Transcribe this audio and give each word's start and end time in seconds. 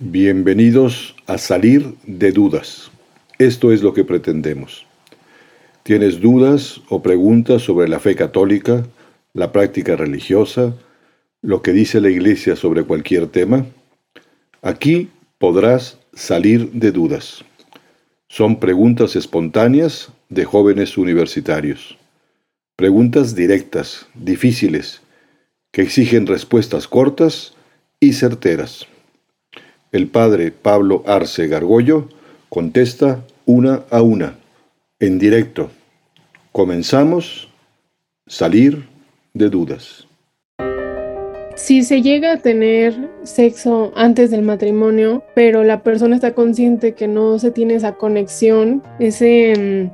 Bienvenidos 0.00 1.14
a 1.28 1.38
Salir 1.38 1.94
de 2.04 2.32
Dudas. 2.32 2.90
Esto 3.38 3.70
es 3.70 3.80
lo 3.80 3.94
que 3.94 4.02
pretendemos. 4.02 4.86
¿Tienes 5.84 6.20
dudas 6.20 6.80
o 6.88 7.00
preguntas 7.00 7.62
sobre 7.62 7.86
la 7.86 8.00
fe 8.00 8.16
católica, 8.16 8.84
la 9.34 9.52
práctica 9.52 9.94
religiosa, 9.94 10.74
lo 11.42 11.62
que 11.62 11.72
dice 11.72 12.00
la 12.00 12.10
Iglesia 12.10 12.56
sobre 12.56 12.82
cualquier 12.82 13.28
tema? 13.28 13.66
Aquí 14.62 15.10
podrás 15.38 16.00
salir 16.12 16.72
de 16.72 16.90
dudas. 16.90 17.44
Son 18.26 18.58
preguntas 18.58 19.14
espontáneas 19.14 20.10
de 20.28 20.44
jóvenes 20.44 20.98
universitarios. 20.98 21.96
Preguntas 22.74 23.36
directas, 23.36 24.08
difíciles, 24.14 25.02
que 25.70 25.82
exigen 25.82 26.26
respuestas 26.26 26.88
cortas 26.88 27.54
y 28.00 28.14
certeras. 28.14 28.88
El 29.94 30.08
padre 30.08 30.50
Pablo 30.50 31.04
Arce 31.06 31.46
Gargollo 31.46 32.08
contesta 32.48 33.20
una 33.46 33.84
a 33.90 34.02
una, 34.02 34.34
en 34.98 35.20
directo. 35.20 35.70
Comenzamos, 36.50 37.48
salir 38.26 38.88
de 39.34 39.50
dudas. 39.50 40.08
Si 41.54 41.84
se 41.84 42.02
llega 42.02 42.32
a 42.32 42.38
tener 42.38 43.08
sexo 43.22 43.92
antes 43.94 44.32
del 44.32 44.42
matrimonio, 44.42 45.22
pero 45.36 45.62
la 45.62 45.84
persona 45.84 46.16
está 46.16 46.34
consciente 46.34 46.94
que 46.94 47.06
no 47.06 47.38
se 47.38 47.52
tiene 47.52 47.76
esa 47.76 47.92
conexión, 47.92 48.82
ese 48.98 49.90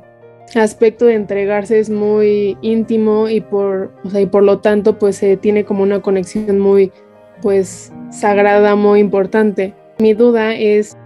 mm, 0.56 0.58
aspecto 0.58 1.04
de 1.04 1.14
entregarse 1.16 1.78
es 1.78 1.90
muy 1.90 2.56
íntimo 2.62 3.28
y 3.28 3.42
por, 3.42 3.92
y 4.18 4.24
por 4.24 4.44
lo 4.44 4.60
tanto 4.60 4.98
pues 4.98 5.16
se 5.16 5.36
tiene 5.36 5.66
como 5.66 5.82
una 5.82 6.00
conexión 6.00 6.58
muy 6.58 6.90
pues 7.42 7.92
sagrada, 8.10 8.76
muy 8.76 9.00
importante. 9.00 9.74
Mi 10.00 10.14
duda 10.14 10.54
es 10.54 10.96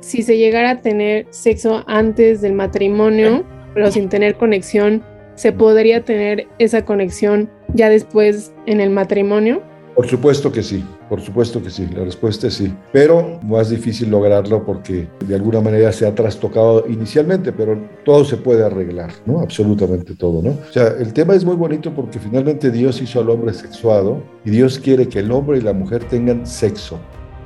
si 0.00 0.22
se 0.22 0.36
llegara 0.36 0.70
a 0.70 0.80
tener 0.80 1.28
sexo 1.30 1.84
antes 1.86 2.40
del 2.40 2.54
matrimonio, 2.54 3.44
pero 3.72 3.88
sin 3.92 4.08
tener 4.08 4.34
conexión, 4.34 5.04
¿se 5.36 5.52
podría 5.52 6.04
tener 6.04 6.48
esa 6.58 6.84
conexión 6.84 7.48
ya 7.72 7.88
después 7.88 8.52
en 8.66 8.80
el 8.80 8.90
matrimonio? 8.90 9.62
Por 9.94 10.08
supuesto 10.08 10.50
que 10.50 10.64
sí, 10.64 10.84
por 11.08 11.20
supuesto 11.20 11.62
que 11.62 11.70
sí, 11.70 11.86
la 11.94 12.04
respuesta 12.04 12.48
es 12.48 12.54
sí, 12.54 12.74
pero 12.92 13.38
más 13.44 13.70
difícil 13.70 14.10
lograrlo 14.10 14.64
porque 14.64 15.06
de 15.24 15.34
alguna 15.36 15.60
manera 15.60 15.92
se 15.92 16.04
ha 16.04 16.12
trastocado 16.12 16.86
inicialmente, 16.88 17.52
pero 17.52 17.78
todo 18.04 18.24
se 18.24 18.38
puede 18.38 18.64
arreglar, 18.64 19.12
¿no? 19.24 19.40
Absolutamente 19.40 20.16
todo, 20.16 20.42
¿no? 20.42 20.50
O 20.50 20.72
sea, 20.72 20.94
el 20.98 21.12
tema 21.12 21.36
es 21.36 21.44
muy 21.44 21.54
bonito 21.54 21.94
porque 21.94 22.18
finalmente 22.18 22.72
Dios 22.72 23.00
hizo 23.00 23.20
al 23.20 23.30
hombre 23.30 23.52
sexuado 23.52 24.20
y 24.44 24.50
Dios 24.50 24.80
quiere 24.80 25.06
que 25.06 25.20
el 25.20 25.30
hombre 25.30 25.58
y 25.58 25.60
la 25.60 25.74
mujer 25.74 26.02
tengan 26.04 26.44
sexo, 26.44 26.98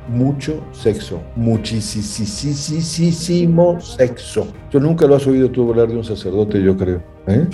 mucho 0.09 0.63
sexo, 0.73 1.21
muchísimo 1.37 1.71
sexo. 3.81 4.47
Yo 4.71 4.81
nunca 4.81 5.07
lo 5.07 5.17
has 5.17 5.27
oído 5.27 5.51
tú 5.51 5.71
hablar 5.71 5.89
de 5.89 5.97
un 5.97 6.05
sacerdote, 6.05 6.63
yo 6.63 6.77
creo. 6.77 7.03
¿eh? 7.27 7.47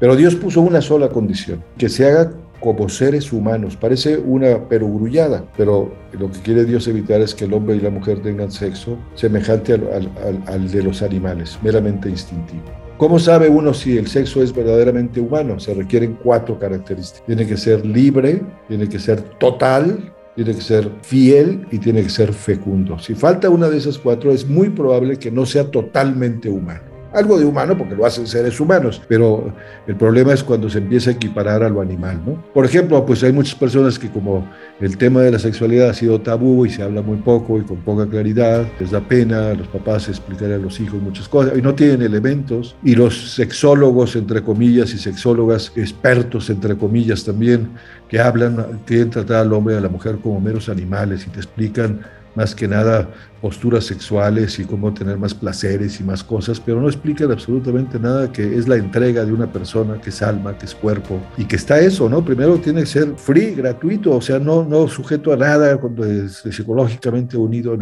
Pero 0.00 0.16
Dios 0.16 0.34
puso 0.34 0.60
una 0.60 0.80
sola 0.80 1.08
condición, 1.08 1.62
que 1.78 1.88
se 1.88 2.06
haga 2.06 2.32
como 2.60 2.88
seres 2.88 3.32
humanos. 3.32 3.76
Parece 3.76 4.16
una 4.18 4.68
perogrullada, 4.68 5.44
pero 5.56 5.92
lo 6.12 6.30
que 6.30 6.40
quiere 6.40 6.64
Dios 6.64 6.88
evitar 6.88 7.20
es 7.20 7.34
que 7.34 7.44
el 7.44 7.52
hombre 7.52 7.76
y 7.76 7.80
la 7.80 7.90
mujer 7.90 8.22
tengan 8.22 8.50
sexo 8.50 8.96
semejante 9.14 9.74
al, 9.74 10.10
al 10.46 10.70
de 10.70 10.82
los 10.82 11.02
animales, 11.02 11.58
meramente 11.62 12.08
instintivo. 12.08 12.62
¿Cómo 12.96 13.18
sabe 13.18 13.48
uno 13.48 13.74
si 13.74 13.98
el 13.98 14.06
sexo 14.06 14.40
es 14.40 14.54
verdaderamente 14.54 15.20
humano? 15.20 15.58
Se 15.58 15.74
requieren 15.74 16.16
cuatro 16.22 16.58
características. 16.58 17.26
Tiene 17.26 17.44
que 17.44 17.56
ser 17.56 17.84
libre, 17.84 18.40
tiene 18.68 18.88
que 18.88 19.00
ser 19.00 19.20
total, 19.38 20.13
tiene 20.34 20.54
que 20.54 20.60
ser 20.60 20.90
fiel 21.02 21.66
y 21.70 21.78
tiene 21.78 22.02
que 22.02 22.10
ser 22.10 22.32
fecundo. 22.32 22.98
Si 22.98 23.14
falta 23.14 23.50
una 23.50 23.68
de 23.68 23.78
esas 23.78 23.98
cuatro, 23.98 24.32
es 24.32 24.46
muy 24.48 24.70
probable 24.70 25.18
que 25.18 25.30
no 25.30 25.46
sea 25.46 25.70
totalmente 25.70 26.48
humano 26.48 26.93
algo 27.14 27.38
de 27.38 27.44
humano 27.44 27.78
porque 27.78 27.94
lo 27.94 28.04
hacen 28.04 28.26
seres 28.26 28.58
humanos, 28.60 29.00
pero 29.08 29.52
el 29.86 29.96
problema 29.96 30.32
es 30.32 30.42
cuando 30.42 30.68
se 30.68 30.78
empieza 30.78 31.10
a 31.10 31.12
equiparar 31.14 31.62
a 31.62 31.68
lo 31.68 31.80
animal, 31.80 32.20
¿no? 32.26 32.42
Por 32.52 32.64
ejemplo, 32.64 33.06
pues 33.06 33.22
hay 33.22 33.32
muchas 33.32 33.54
personas 33.54 33.98
que 33.98 34.10
como 34.10 34.48
el 34.80 34.98
tema 34.98 35.22
de 35.22 35.30
la 35.30 35.38
sexualidad 35.38 35.90
ha 35.90 35.94
sido 35.94 36.20
tabú 36.20 36.66
y 36.66 36.70
se 36.70 36.82
habla 36.82 37.02
muy 37.02 37.18
poco 37.18 37.58
y 37.58 37.62
con 37.62 37.78
poca 37.78 38.06
claridad, 38.06 38.66
les 38.80 38.90
da 38.90 39.00
pena 39.00 39.50
a 39.50 39.54
los 39.54 39.68
papás 39.68 40.08
explicar 40.08 40.50
a 40.50 40.58
los 40.58 40.80
hijos 40.80 41.00
muchas 41.00 41.28
cosas 41.28 41.56
y 41.56 41.62
no 41.62 41.74
tienen 41.74 42.02
elementos 42.02 42.76
y 42.82 42.94
los 42.94 43.34
sexólogos, 43.34 44.16
entre 44.16 44.42
comillas, 44.42 44.92
y 44.92 44.98
sexólogas 44.98 45.72
expertos, 45.76 46.50
entre 46.50 46.76
comillas 46.76 47.24
también, 47.24 47.70
que 48.08 48.20
hablan, 48.20 48.80
quieren 48.86 49.10
tratar 49.10 49.38
al 49.38 49.52
hombre 49.52 49.74
y 49.74 49.78
a 49.78 49.80
la 49.80 49.88
mujer 49.88 50.18
como 50.22 50.40
meros 50.40 50.68
animales 50.68 51.26
y 51.26 51.30
te 51.30 51.38
explican 51.38 52.00
más 52.34 52.54
que 52.54 52.68
nada 52.68 53.08
posturas 53.40 53.84
sexuales 53.84 54.58
y 54.58 54.64
cómo 54.64 54.94
tener 54.94 55.18
más 55.18 55.34
placeres 55.34 56.00
y 56.00 56.02
más 56.02 56.24
cosas, 56.24 56.58
pero 56.58 56.80
no 56.80 56.88
explican 56.88 57.30
absolutamente 57.30 57.98
nada 57.98 58.32
que 58.32 58.56
es 58.56 58.66
la 58.66 58.76
entrega 58.76 59.24
de 59.24 59.32
una 59.32 59.52
persona, 59.52 60.00
que 60.00 60.08
es 60.08 60.22
alma, 60.22 60.56
que 60.56 60.64
es 60.64 60.74
cuerpo, 60.74 61.20
y 61.36 61.44
que 61.44 61.56
está 61.56 61.78
eso, 61.78 62.08
¿no? 62.08 62.24
Primero 62.24 62.58
tiene 62.58 62.80
que 62.80 62.86
ser 62.86 63.14
free, 63.16 63.54
gratuito, 63.54 64.12
o 64.12 64.20
sea, 64.22 64.38
no, 64.38 64.64
no 64.64 64.88
sujeto 64.88 65.32
a 65.32 65.36
nada, 65.36 65.76
cuando 65.76 66.04
es 66.04 66.42
psicológicamente 66.50 67.36
unido 67.36 67.74
a, 67.74 67.76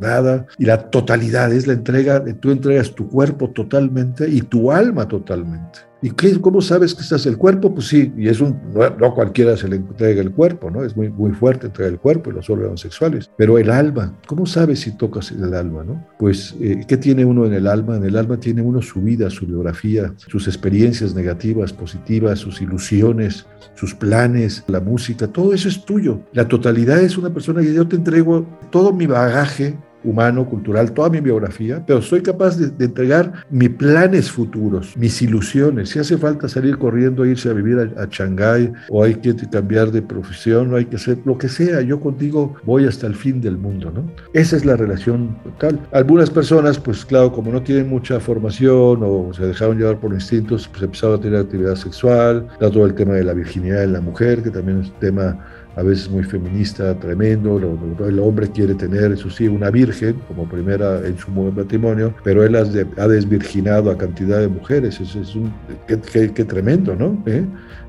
nada, 0.00 0.46
y 0.58 0.64
la 0.64 0.78
totalidad 0.78 1.52
es 1.52 1.66
la 1.66 1.74
entrega, 1.74 2.24
tú 2.40 2.50
entregas 2.50 2.94
tu 2.94 3.08
cuerpo 3.08 3.50
totalmente 3.50 4.26
y 4.26 4.40
tu 4.40 4.72
alma 4.72 5.06
totalmente. 5.06 5.80
¿Y 6.04 6.10
qué, 6.10 6.38
cómo 6.38 6.60
sabes 6.60 6.94
que 6.94 7.00
estás 7.00 7.24
el 7.24 7.38
cuerpo? 7.38 7.72
Pues 7.72 7.86
sí, 7.86 8.12
y 8.14 8.28
es 8.28 8.38
un, 8.38 8.60
no, 8.74 9.14
cualquiera 9.14 9.56
se 9.56 9.66
le 9.68 9.76
entrega 9.76 10.20
el 10.20 10.32
cuerpo, 10.32 10.70
¿no? 10.70 10.84
Es 10.84 10.94
muy, 10.94 11.08
muy 11.08 11.30
fuerte 11.30 11.68
entregar 11.68 11.94
el 11.94 11.98
cuerpo 11.98 12.28
y 12.28 12.34
los 12.34 12.50
órganos 12.50 12.82
sexuales. 12.82 13.30
Pero 13.38 13.56
el 13.56 13.70
alma, 13.70 14.14
¿cómo 14.26 14.44
sabes 14.44 14.80
si 14.80 14.94
tocas 14.98 15.32
el 15.32 15.54
alma, 15.54 15.82
no? 15.82 16.06
Pues, 16.18 16.56
eh, 16.60 16.82
¿qué 16.86 16.98
tiene 16.98 17.24
uno 17.24 17.46
en 17.46 17.54
el 17.54 17.66
alma? 17.66 17.96
En 17.96 18.04
el 18.04 18.18
alma 18.18 18.38
tiene 18.38 18.60
uno 18.60 18.82
su 18.82 19.00
vida, 19.00 19.30
su 19.30 19.46
biografía, 19.46 20.12
sus 20.18 20.46
experiencias 20.46 21.14
negativas, 21.14 21.72
positivas, 21.72 22.38
sus 22.38 22.60
ilusiones, 22.60 23.46
sus 23.74 23.94
planes, 23.94 24.62
la 24.66 24.80
música, 24.80 25.26
todo 25.26 25.54
eso 25.54 25.70
es 25.70 25.86
tuyo. 25.86 26.20
La 26.34 26.46
totalidad 26.46 27.00
es 27.00 27.16
una 27.16 27.32
persona 27.32 27.62
que 27.62 27.72
yo 27.72 27.88
te 27.88 27.96
entrego 27.96 28.46
todo 28.70 28.92
mi 28.92 29.06
bagaje 29.06 29.78
humano, 30.04 30.48
cultural, 30.48 30.92
toda 30.92 31.10
mi 31.10 31.20
biografía, 31.20 31.82
pero 31.86 32.02
soy 32.02 32.22
capaz 32.22 32.56
de, 32.58 32.84
entregar 32.84 33.32
mis 33.50 33.70
planes 33.70 34.30
futuros, 34.30 34.96
mis 34.96 35.20
ilusiones. 35.22 35.90
Si 35.90 35.98
hace 35.98 36.18
falta 36.18 36.48
salir 36.48 36.78
corriendo, 36.78 37.24
irse 37.24 37.48
a 37.48 37.52
vivir 37.52 37.78
a, 37.78 38.02
a 38.02 38.06
Shanghái 38.06 38.72
o 38.90 39.02
hay 39.02 39.14
que 39.14 39.34
cambiar 39.50 39.90
de 39.90 40.02
profesión 40.02 40.72
o 40.72 40.76
hay 40.76 40.84
que 40.84 40.96
hacer 40.96 41.18
lo 41.24 41.38
que 41.38 41.48
sea, 41.48 41.80
yo 41.80 42.00
contigo 42.00 42.54
voy 42.64 42.86
hasta 42.86 43.06
el 43.06 43.14
fin 43.14 43.40
del 43.40 43.56
mundo, 43.56 43.90
¿no? 43.90 44.04
Esa 44.32 44.56
es 44.56 44.64
la 44.64 44.76
relación 44.76 45.36
total. 45.42 45.80
Algunas 45.92 46.30
personas, 46.30 46.78
pues 46.78 47.04
claro, 47.04 47.32
como 47.32 47.52
no 47.52 47.62
tienen 47.62 47.88
mucha 47.88 48.20
formación 48.20 49.00
o 49.02 49.30
se 49.32 49.46
dejaron 49.46 49.78
llevar 49.78 49.98
por 49.98 50.12
instintos, 50.12 50.68
pues 50.68 50.82
empezaron 50.82 51.18
a 51.18 51.20
tener 51.20 51.40
actividad 51.40 51.76
sexual, 51.76 52.46
todo 52.58 52.86
el 52.86 52.94
tema 52.94 53.14
de 53.14 53.24
la 53.24 53.34
virginidad 53.34 53.84
en 53.84 53.92
la 53.92 54.00
mujer, 54.00 54.42
que 54.42 54.50
también 54.50 54.80
es 54.80 54.92
tema 54.98 55.38
a 55.76 55.82
veces 55.82 56.08
muy 56.08 56.22
feminista, 56.24 56.94
tremendo. 56.98 57.58
El 58.06 58.18
hombre 58.18 58.48
quiere 58.48 58.74
tener, 58.74 59.12
eso 59.12 59.30
sí, 59.30 59.48
una 59.48 59.70
virgen 59.70 60.16
como 60.28 60.48
primera 60.48 61.04
en 61.06 61.18
su 61.18 61.30
matrimonio, 61.30 62.14
pero 62.22 62.44
él 62.44 62.54
ha 62.56 63.08
desvirginado 63.08 63.90
a 63.90 63.98
cantidad 63.98 64.40
de 64.40 64.48
mujeres. 64.48 65.00
Eso 65.00 65.20
es 65.20 65.34
un. 65.34 65.52
Qué, 65.86 66.44
tremendo, 66.44 66.94
¿no? 66.94 67.22
¿Eh? 67.26 67.44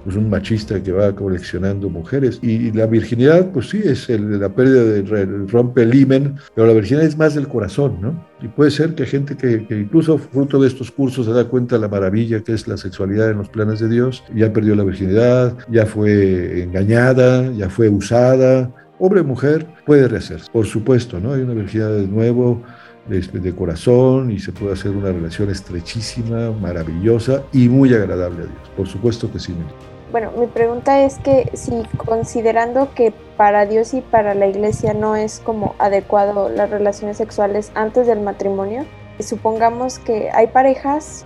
Es 0.07 0.15
un 0.15 0.29
machista 0.29 0.81
que 0.81 0.91
va 0.91 1.15
coleccionando 1.15 1.89
mujeres. 1.89 2.39
Y, 2.41 2.71
la 2.71 2.85
virginidad, 2.85 3.51
pues 3.51 3.69
sí, 3.69 3.81
es 3.83 4.09
la 4.09 4.49
pérdida 4.49 4.83
del 4.83 5.47
rompe 5.47 5.83
el 5.83 5.95
himen, 5.95 6.35
pero 6.53 6.67
la 6.67 6.73
virginidad 6.73 7.05
es 7.05 7.17
más 7.17 7.35
del 7.35 7.47
corazón, 7.47 7.97
¿no? 8.01 8.25
Y 8.41 8.47
puede 8.49 8.71
ser 8.71 8.95
que 8.95 9.05
gente 9.05 9.37
que, 9.37 9.65
incluso 9.69 10.17
fruto 10.17 10.59
de 10.59 10.67
estos 10.67 10.91
cursos 10.91 11.25
se 11.25 11.31
da 11.31 11.45
cuenta 11.45 11.75
de 11.75 11.81
la 11.81 11.87
maravilla 11.87 12.43
que 12.43 12.53
es 12.53 12.67
la 12.67 12.77
sexualidad 12.77 13.29
en 13.29 13.37
los 13.37 13.49
planes 13.49 13.79
de 13.79 13.87
Dios, 13.87 14.23
ya 14.35 14.51
perdió 14.51 14.75
la 14.75 14.83
virginidad, 14.83 15.57
ya 15.69 15.85
fue 15.85 16.63
engañada, 16.63 17.49
ya 17.53 17.69
fue 17.69 17.87
usada, 17.87 18.71
hombre 18.99 19.21
o 19.21 19.23
mujer, 19.23 19.65
puede 19.85 20.07
rehacerse. 20.07 20.51
Por 20.51 20.65
supuesto, 20.65 21.19
¿no? 21.19 21.33
Hay 21.33 21.41
una 21.41 21.53
virginidad 21.53 21.95
de 21.95 22.07
nuevo, 22.07 22.61
de, 23.07 23.21
de, 23.21 23.53
corazón 23.53 24.31
y 24.31 24.39
se 24.39 24.51
puede 24.51 24.73
hacer 24.73 24.91
una 24.91 25.11
relación 25.11 25.49
estrechísima, 25.49 26.51
maravillosa 26.51 27.43
y 27.53 27.69
muy 27.69 27.93
agradable 27.93 28.43
a 28.43 28.45
Dios. 28.45 28.71
Por 28.75 28.87
supuesto 28.87 29.31
que 29.31 29.39
sí. 29.39 29.53
Bueno, 30.11 30.31
mi 30.37 30.47
pregunta 30.47 31.01
es 31.01 31.17
que 31.19 31.49
si 31.53 31.83
considerando 31.97 32.93
que 32.93 33.11
para 33.37 33.65
Dios 33.65 33.93
y 33.93 34.01
para 34.01 34.35
la 34.35 34.47
iglesia 34.47 34.93
no 34.93 35.15
es 35.15 35.39
como 35.39 35.75
adecuado 35.79 36.47
las 36.49 36.69
relaciones 36.69 37.17
sexuales 37.17 37.71
antes 37.75 38.07
del 38.07 38.21
matrimonio, 38.21 38.85
supongamos 39.19 39.99
que 39.99 40.29
hay 40.31 40.47
parejas 40.47 41.25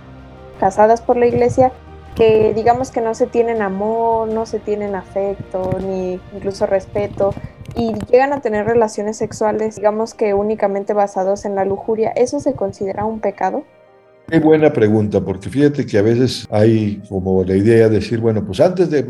casadas 0.58 1.02
por 1.02 1.16
la 1.16 1.26
iglesia 1.26 1.72
que 2.14 2.52
digamos 2.54 2.90
que 2.90 3.00
no 3.00 3.14
se 3.14 3.26
tienen 3.26 3.62
amor, 3.62 4.28
no 4.28 4.44
se 4.44 4.58
tienen 4.58 4.94
afecto, 4.94 5.70
ni 5.80 6.20
incluso 6.34 6.66
respeto, 6.66 7.32
y 7.76 7.94
llegan 8.10 8.32
a 8.32 8.40
tener 8.40 8.66
relaciones 8.66 9.16
sexuales, 9.16 9.76
digamos 9.76 10.14
que 10.14 10.34
únicamente 10.34 10.92
basados 10.92 11.44
en 11.44 11.54
la 11.54 11.64
lujuria, 11.64 12.12
¿eso 12.16 12.40
se 12.40 12.54
considera 12.54 13.04
un 13.04 13.20
pecado? 13.20 13.64
Qué 14.30 14.38
buena 14.38 14.72
pregunta, 14.72 15.20
porque 15.20 15.48
fíjate 15.48 15.84
que 15.84 15.98
a 15.98 16.02
veces 16.02 16.46
hay 16.50 17.02
como 17.08 17.42
la 17.42 17.56
idea 17.56 17.88
de 17.88 17.96
decir, 17.96 18.20
bueno, 18.20 18.44
pues 18.46 18.60
antes 18.60 18.88
de, 18.88 19.00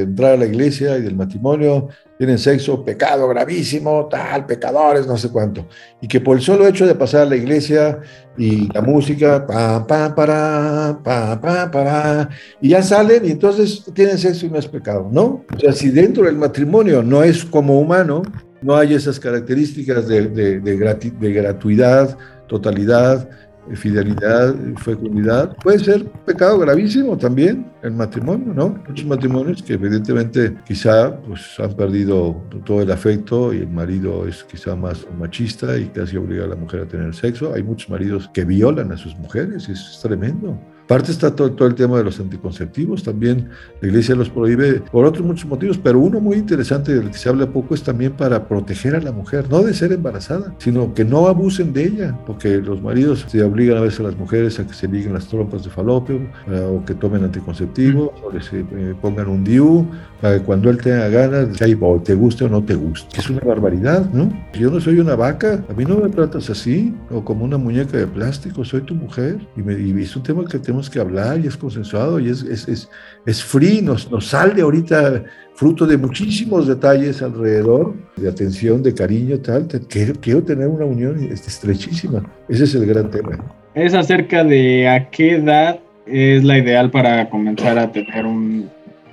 entrar 0.00 0.32
a 0.32 0.36
la 0.38 0.46
iglesia 0.46 0.96
y 0.96 1.02
del 1.02 1.16
matrimonio, 1.16 1.88
tienen 2.16 2.38
sexo, 2.38 2.82
pecado 2.82 3.28
gravísimo, 3.28 4.08
tal, 4.10 4.46
pecadores, 4.46 5.06
no 5.06 5.18
sé 5.18 5.28
cuánto. 5.28 5.66
Y 6.00 6.08
que 6.08 6.22
por 6.22 6.38
el 6.38 6.42
solo 6.42 6.66
hecho 6.66 6.86
de 6.86 6.94
pasar 6.94 7.22
a 7.22 7.24
la 7.26 7.36
iglesia 7.36 7.98
y 8.38 8.72
la 8.72 8.80
música, 8.80 9.46
pam, 9.46 9.86
pam, 9.86 10.14
para, 10.14 10.98
pam, 11.04 11.40
pam, 11.42 11.70
para, 11.70 12.30
y 12.58 12.70
ya 12.70 12.82
salen 12.82 13.26
y 13.26 13.32
entonces 13.32 13.84
tienen 13.92 14.16
sexo 14.16 14.46
y 14.46 14.50
no 14.50 14.58
es 14.58 14.66
pecado, 14.66 15.10
¿no? 15.12 15.44
O 15.54 15.60
sea, 15.60 15.72
si 15.72 15.90
dentro 15.90 16.24
del 16.24 16.36
matrimonio 16.36 17.02
no 17.02 17.22
es 17.22 17.44
como 17.44 17.78
humano, 17.78 18.22
no 18.62 18.74
hay 18.74 18.94
esas 18.94 19.20
características 19.20 20.08
de, 20.08 20.28
de 20.60 21.32
gratuidad, 21.34 22.16
totalidad, 22.46 23.28
fidelidad, 23.76 24.54
fecundidad, 24.76 25.56
puede 25.56 25.78
ser 25.78 26.06
pecado 26.26 26.58
gravísimo 26.58 27.16
también 27.16 27.70
el 27.82 27.92
matrimonio, 27.92 28.52
¿no? 28.54 28.68
Muchos 28.88 29.06
matrimonios 29.06 29.62
que 29.62 29.74
evidentemente 29.74 30.56
quizá 30.66 31.16
pues 31.20 31.58
han 31.58 31.74
perdido 31.74 32.42
todo 32.64 32.82
el 32.82 32.90
afecto 32.90 33.52
y 33.52 33.58
el 33.58 33.70
marido 33.70 34.26
es 34.26 34.44
quizá 34.44 34.74
más 34.74 35.06
machista 35.18 35.76
y 35.76 35.86
casi 35.86 36.16
obliga 36.16 36.44
a 36.44 36.48
la 36.48 36.56
mujer 36.56 36.82
a 36.82 36.86
tener 36.86 37.14
sexo. 37.14 37.52
Hay 37.54 37.62
muchos 37.62 37.88
maridos 37.90 38.30
que 38.32 38.44
violan 38.44 38.92
a 38.92 38.96
sus 38.96 39.16
mujeres 39.16 39.68
es 39.68 40.00
tremendo. 40.02 40.58
Parte 40.88 41.12
está 41.12 41.36
todo, 41.36 41.52
todo, 41.52 41.68
el 41.68 41.74
tema 41.74 41.98
de 41.98 42.04
los 42.04 42.18
anticonceptivos, 42.18 43.02
también 43.02 43.50
la 43.82 43.88
iglesia 43.88 44.14
los 44.14 44.30
prohíbe 44.30 44.80
por 44.90 45.04
otros 45.04 45.22
muchos 45.24 45.44
motivos, 45.44 45.76
pero 45.76 45.98
uno 46.00 46.18
muy 46.18 46.38
interesante 46.38 46.94
del 46.94 47.10
que 47.10 47.18
se 47.18 47.28
habla 47.28 47.46
poco 47.52 47.74
es 47.74 47.82
también 47.82 48.12
para 48.12 48.48
proteger 48.48 48.96
a 48.96 49.00
la 49.02 49.12
mujer, 49.12 49.50
no 49.50 49.62
de 49.62 49.74
ser 49.74 49.92
embarazada, 49.92 50.54
sino 50.56 50.94
que 50.94 51.04
no 51.04 51.26
abusen 51.26 51.74
de 51.74 51.84
ella, 51.84 52.18
porque 52.26 52.56
los 52.56 52.80
maridos 52.80 53.26
se 53.28 53.42
obligan 53.42 53.76
a 53.76 53.80
veces 53.82 54.00
a 54.00 54.04
las 54.04 54.16
mujeres 54.16 54.58
a 54.60 54.66
que 54.66 54.72
se 54.72 54.88
liguen 54.88 55.12
las 55.12 55.28
trompas 55.28 55.62
de 55.62 55.68
falopio 55.68 56.16
eh, 56.46 56.66
o 56.66 56.82
que 56.86 56.94
tomen 56.94 57.22
anticonceptivos 57.22 58.10
o 58.24 58.32
les 58.32 58.50
eh, 58.54 58.64
pongan 59.02 59.28
un 59.28 59.44
DIU 59.44 59.86
para 60.22 60.38
que 60.38 60.44
cuando 60.44 60.70
él 60.70 60.78
tenga 60.78 61.08
ganas, 61.10 61.48
o 61.80 62.00
te 62.00 62.14
guste 62.14 62.44
o 62.44 62.48
no 62.48 62.64
te 62.64 62.74
guste, 62.74 63.08
que 63.14 63.20
es 63.20 63.28
una 63.28 63.40
barbaridad, 63.40 64.10
¿no? 64.12 64.32
Yo 64.54 64.70
no 64.70 64.80
soy 64.80 65.00
una 65.00 65.14
vaca, 65.16 65.62
a 65.68 65.72
mí 65.74 65.84
no 65.84 65.98
me 65.98 66.08
tratas 66.08 66.48
así, 66.50 66.94
o 67.10 67.24
como 67.24 67.44
una 67.44 67.58
muñeca 67.58 67.98
de 67.98 68.06
plástico, 68.06 68.64
soy 68.64 68.80
tu 68.80 68.94
mujer, 68.94 69.38
y, 69.54 69.62
me, 69.62 69.78
y 69.78 70.02
es 70.02 70.16
un 70.16 70.22
tema 70.22 70.44
que 70.44 70.58
tenemos 70.78 70.90
que 70.90 71.00
hablar 71.00 71.40
y 71.40 71.48
es 71.48 71.56
consensuado 71.56 72.20
y 72.20 72.28
es, 72.28 72.42
es, 72.42 72.68
es, 72.68 72.88
es 73.26 73.42
free, 73.42 73.82
nos, 73.82 74.10
nos 74.10 74.26
sale 74.26 74.62
ahorita 74.62 75.24
fruto 75.54 75.86
de 75.86 75.96
muchísimos 75.96 76.68
detalles 76.68 77.20
alrededor, 77.20 77.94
de 78.16 78.28
atención, 78.28 78.82
de 78.82 78.94
cariño, 78.94 79.38
tal. 79.40 79.66
Quiero, 79.88 80.14
quiero 80.20 80.42
tener 80.44 80.68
una 80.68 80.84
unión 80.84 81.20
estrechísima. 81.32 82.22
Ese 82.48 82.64
es 82.64 82.74
el 82.76 82.86
gran 82.86 83.10
tema. 83.10 83.38
Es 83.74 83.94
acerca 83.94 84.44
de 84.44 84.88
a 84.88 85.10
qué 85.10 85.36
edad 85.36 85.80
es 86.06 86.44
la 86.44 86.58
ideal 86.58 86.90
para 86.90 87.28
comenzar 87.28 87.76
a 87.78 87.90
tener 87.90 88.24
un, 88.24 88.70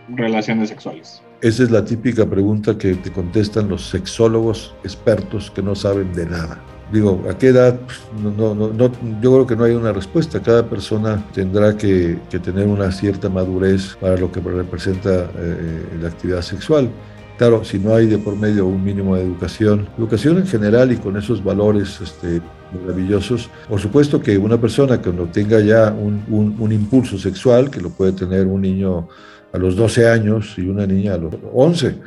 relaciones 0.09 0.69
sexuales. 0.69 1.21
Esa 1.41 1.63
es 1.63 1.71
la 1.71 1.83
típica 1.83 2.27
pregunta 2.27 2.77
que 2.77 2.93
te 2.93 3.11
contestan 3.11 3.69
los 3.69 3.89
sexólogos 3.89 4.75
expertos 4.83 5.49
que 5.49 5.63
no 5.63 5.73
saben 5.75 6.13
de 6.13 6.27
nada. 6.27 6.61
Digo, 6.91 7.23
¿a 7.29 7.37
qué 7.37 7.47
edad? 7.47 7.79
No, 8.21 8.53
no, 8.53 8.71
no, 8.71 8.91
yo 9.21 9.33
creo 9.33 9.47
que 9.47 9.55
no 9.55 9.63
hay 9.63 9.73
una 9.73 9.91
respuesta. 9.91 10.39
Cada 10.41 10.67
persona 10.69 11.23
tendrá 11.33 11.75
que, 11.75 12.19
tener 12.43 12.67
una 12.67 12.91
cierta 12.91 13.27
madurez 13.27 13.95
para 13.99 14.17
lo 14.17 14.31
que 14.31 14.39
representa 14.39 15.29
eh, 15.37 15.83
la 15.99 16.09
actividad 16.09 16.41
sexual. 16.41 16.89
Claro, 17.37 17.65
si 17.65 17.79
no 17.79 17.93
hay 17.93 18.05
de 18.07 18.17
por 18.17 18.35
medio 18.37 18.65
un 18.67 18.83
mínimo 18.83 19.15
de 19.15 19.23
educación, 19.23 19.89
educación 19.97 20.37
en 20.37 20.47
general 20.47 20.91
y 20.91 20.97
con 20.97 21.17
esos 21.17 21.43
valores 21.43 21.99
este, 22.01 22.39
maravillosos, 22.79 23.49
por 23.67 23.81
supuesto 23.81 24.21
que 24.21 24.37
una 24.37 24.59
persona 24.61 25.01
que 25.01 25.11
no 25.11 25.25
tenga 25.25 25.59
ya 25.59 25.91
un, 25.91 26.23
un, 26.29 26.55
un 26.57 26.71
impulso 26.71 27.17
sexual, 27.17 27.69
que 27.69 27.81
lo 27.81 27.89
puede 27.89 28.13
tener 28.13 28.47
un 28.47 28.61
niño 28.61 29.09
a 29.51 29.57
los 29.57 29.75
12 29.75 30.07
años 30.07 30.53
y 30.57 30.61
una 30.61 30.85
niña 30.85 31.15
a 31.15 31.17
los 31.17 31.33
11, 31.53 31.97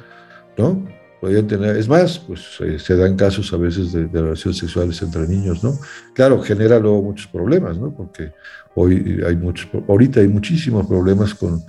¿no? 0.57 0.98
Podrían 1.21 1.47
tener, 1.47 1.77
es 1.77 1.89
más, 1.89 2.19
pues 2.19 2.59
eh, 2.61 2.79
se 2.79 2.97
dan 2.97 3.17
casos 3.17 3.53
a 3.53 3.57
veces 3.57 3.93
de, 3.93 4.07
relaciones 4.07 4.59
sexuales 4.59 5.01
entre 5.03 5.27
niños, 5.27 5.63
¿no? 5.63 5.79
Claro, 6.15 6.41
genera 6.43 6.79
luego 6.79 7.03
muchos 7.03 7.27
problemas, 7.27 7.79
¿no? 7.79 7.93
Porque 7.93 8.33
hoy 8.75 9.21
hay 9.27 9.37
muchos, 9.37 9.69
ahorita 9.89 10.21
hay 10.21 10.29
muchísimos 10.29 10.87
problemas 10.87 11.35
con 11.35 11.63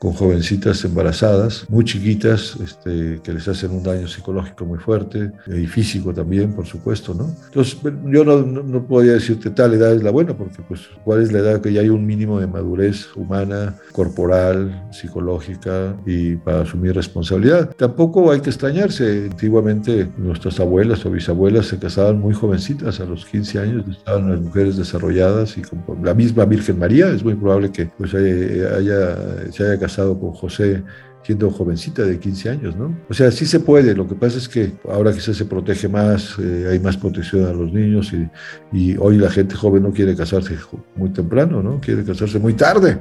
con 0.00 0.14
jovencitas 0.14 0.82
embarazadas, 0.86 1.66
muy 1.68 1.84
chiquitas, 1.84 2.56
este, 2.64 3.20
que 3.22 3.34
les 3.34 3.46
hacen 3.48 3.70
un 3.70 3.82
daño 3.82 4.08
psicológico 4.08 4.64
muy 4.64 4.78
fuerte 4.78 5.30
y 5.46 5.66
físico 5.66 6.14
también, 6.14 6.54
por 6.54 6.64
supuesto, 6.64 7.12
¿no? 7.12 7.30
Entonces, 7.48 7.76
yo 8.06 8.24
no, 8.24 8.38
no, 8.40 8.86
podría 8.86 9.12
decirte 9.12 9.50
tal 9.50 9.74
edad 9.74 9.92
es 9.92 10.02
la 10.02 10.10
buena, 10.10 10.34
porque 10.34 10.62
pues, 10.66 10.88
¿cuál 11.04 11.20
es 11.20 11.30
la 11.32 11.40
edad 11.40 11.60
que 11.60 11.70
ya 11.74 11.82
hay 11.82 11.90
un 11.90 12.06
mínimo 12.06 12.40
de 12.40 12.46
madurez 12.46 13.14
humana, 13.14 13.74
corporal, 13.92 14.88
psicológica 14.90 15.94
y 16.06 16.36
para 16.36 16.62
asumir 16.62 16.94
responsabilidad? 16.94 17.70
Tampoco 17.76 18.32
hay 18.32 18.40
que 18.40 18.48
extrañarse. 18.48 19.28
Antiguamente 19.30 20.08
nuestras 20.16 20.58
abuelas 20.60 21.04
o 21.04 21.10
bisabuelas 21.10 21.66
se 21.66 21.78
casaban 21.78 22.18
muy 22.18 22.32
jovencitas, 22.32 23.00
a 23.00 23.04
los 23.04 23.26
15 23.26 23.58
años 23.58 23.84
estaban 23.90 24.30
las 24.30 24.40
mujeres 24.40 24.78
desarrolladas 24.78 25.58
y 25.58 25.60
con 25.60 25.84
la 26.02 26.14
misma 26.14 26.46
Virgen 26.46 26.78
María, 26.78 27.08
es 27.08 27.22
muy 27.22 27.34
probable 27.34 27.70
que 27.70 27.84
pues, 27.98 28.14
haya, 28.14 29.52
se 29.52 29.62
haya 29.62 29.78
casado 29.78 29.89
con 29.96 30.32
José 30.32 30.82
siendo 31.22 31.50
jovencita 31.50 32.02
de 32.02 32.18
15 32.18 32.48
años, 32.48 32.76
¿no? 32.76 32.96
O 33.08 33.14
sea, 33.14 33.30
sí 33.30 33.44
se 33.44 33.60
puede, 33.60 33.94
lo 33.94 34.08
que 34.08 34.14
pasa 34.14 34.38
es 34.38 34.48
que 34.48 34.72
ahora 34.88 35.12
quizás 35.12 35.36
se 35.36 35.44
protege 35.44 35.86
más, 35.86 36.36
eh, 36.38 36.68
hay 36.70 36.78
más 36.78 36.96
protección 36.96 37.46
a 37.46 37.52
los 37.52 37.72
niños 37.72 38.12
y, 38.12 38.28
y, 38.72 38.96
hoy 38.96 39.18
la 39.18 39.30
gente 39.30 39.54
joven 39.54 39.82
no 39.82 39.92
quiere 39.92 40.16
casarse 40.16 40.56
muy 40.96 41.10
temprano, 41.10 41.62
¿no? 41.62 41.78
Quiere 41.80 42.04
casarse 42.04 42.38
muy 42.38 42.54
tarde 42.54 42.98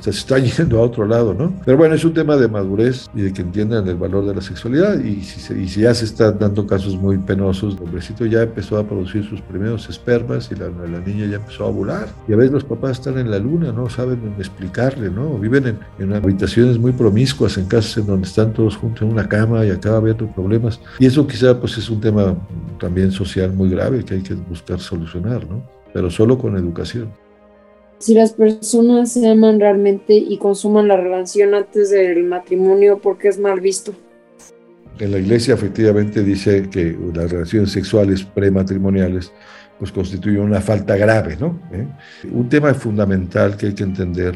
se 0.00 0.10
está 0.10 0.38
yendo 0.38 0.78
a 0.78 0.82
otro 0.82 1.06
lado, 1.06 1.34
¿no? 1.34 1.52
Pero 1.64 1.76
bueno, 1.76 1.94
es 1.94 2.04
un 2.04 2.14
tema 2.14 2.36
de 2.36 2.48
madurez 2.48 3.08
y 3.14 3.22
de 3.22 3.32
que 3.32 3.42
entiendan 3.42 3.86
el 3.88 3.96
valor 3.96 4.26
de 4.26 4.34
la 4.34 4.40
sexualidad 4.40 4.98
y 5.00 5.22
si, 5.22 5.54
y 5.54 5.68
si 5.68 5.80
ya 5.80 5.94
se 5.94 6.04
están 6.04 6.38
dando 6.38 6.66
casos 6.66 6.96
muy 6.96 7.18
penosos, 7.18 7.74
el 7.76 7.82
hombrecito 7.82 8.26
ya 8.26 8.42
empezó 8.42 8.78
a 8.78 8.86
producir 8.86 9.24
sus 9.24 9.40
primeros 9.40 9.88
espermas 9.88 10.50
y 10.52 10.54
la, 10.54 10.68
la, 10.68 11.00
niña 11.00 11.26
ya 11.26 11.36
empezó 11.36 11.66
a 11.66 11.70
volar. 11.70 12.08
Y 12.28 12.32
a 12.32 12.36
veces 12.36 12.52
los 12.52 12.64
papás 12.64 12.98
están 12.98 13.18
en 13.18 13.30
la 13.30 13.38
luna, 13.38 13.72
no 13.72 13.88
saben 13.88 14.34
explicarle, 14.38 15.10
¿no? 15.10 15.38
Viven 15.38 15.66
en, 15.66 15.78
en 15.98 16.12
habitaciones 16.12 16.78
muy 16.78 16.92
promiscuas, 16.92 17.58
en 17.58 17.66
casas 17.66 17.98
en 17.98 18.06
donde 18.06 18.26
están 18.26 18.52
todos 18.52 18.76
juntos 18.76 19.02
en 19.02 19.08
una 19.08 19.28
cama 19.28 19.64
y 19.64 19.70
acaba 19.70 19.96
habiendo 19.96 20.26
problemas. 20.28 20.80
Y 20.98 21.06
eso 21.06 21.26
quizá 21.26 21.58
pues 21.58 21.76
es 21.78 21.88
un 21.90 22.00
tema 22.00 22.36
también 22.78 23.10
social 23.10 23.52
muy 23.52 23.70
grave 23.70 24.04
que 24.04 24.14
hay 24.14 24.22
que 24.22 24.34
buscar 24.34 24.80
solucionar, 24.80 25.46
¿no? 25.48 25.62
Pero 25.92 26.10
solo 26.10 26.38
con 26.38 26.56
educación 26.56 27.08
si 28.00 28.14
las 28.14 28.32
personas 28.32 29.12
se 29.12 29.28
aman 29.28 29.60
realmente 29.60 30.14
y 30.14 30.38
consuman 30.38 30.88
la 30.88 30.96
relación 30.96 31.54
antes 31.54 31.90
del 31.90 32.24
matrimonio, 32.24 32.98
¿por 32.98 33.18
qué 33.18 33.28
es 33.28 33.38
mal 33.38 33.60
visto? 33.60 33.92
En 34.98 35.12
la 35.12 35.18
iglesia 35.18 35.54
efectivamente 35.54 36.24
dice 36.24 36.68
que 36.70 36.96
las 37.14 37.30
relaciones 37.30 37.70
sexuales 37.70 38.24
prematrimoniales 38.24 39.32
pues 39.78 39.92
constituyen 39.92 40.40
una 40.40 40.60
falta 40.62 40.96
grave, 40.96 41.36
¿no? 41.38 41.60
¿Eh? 41.72 41.86
Un 42.32 42.48
tema 42.48 42.72
fundamental 42.74 43.56
que 43.56 43.66
hay 43.66 43.74
que 43.74 43.84
entender 43.84 44.34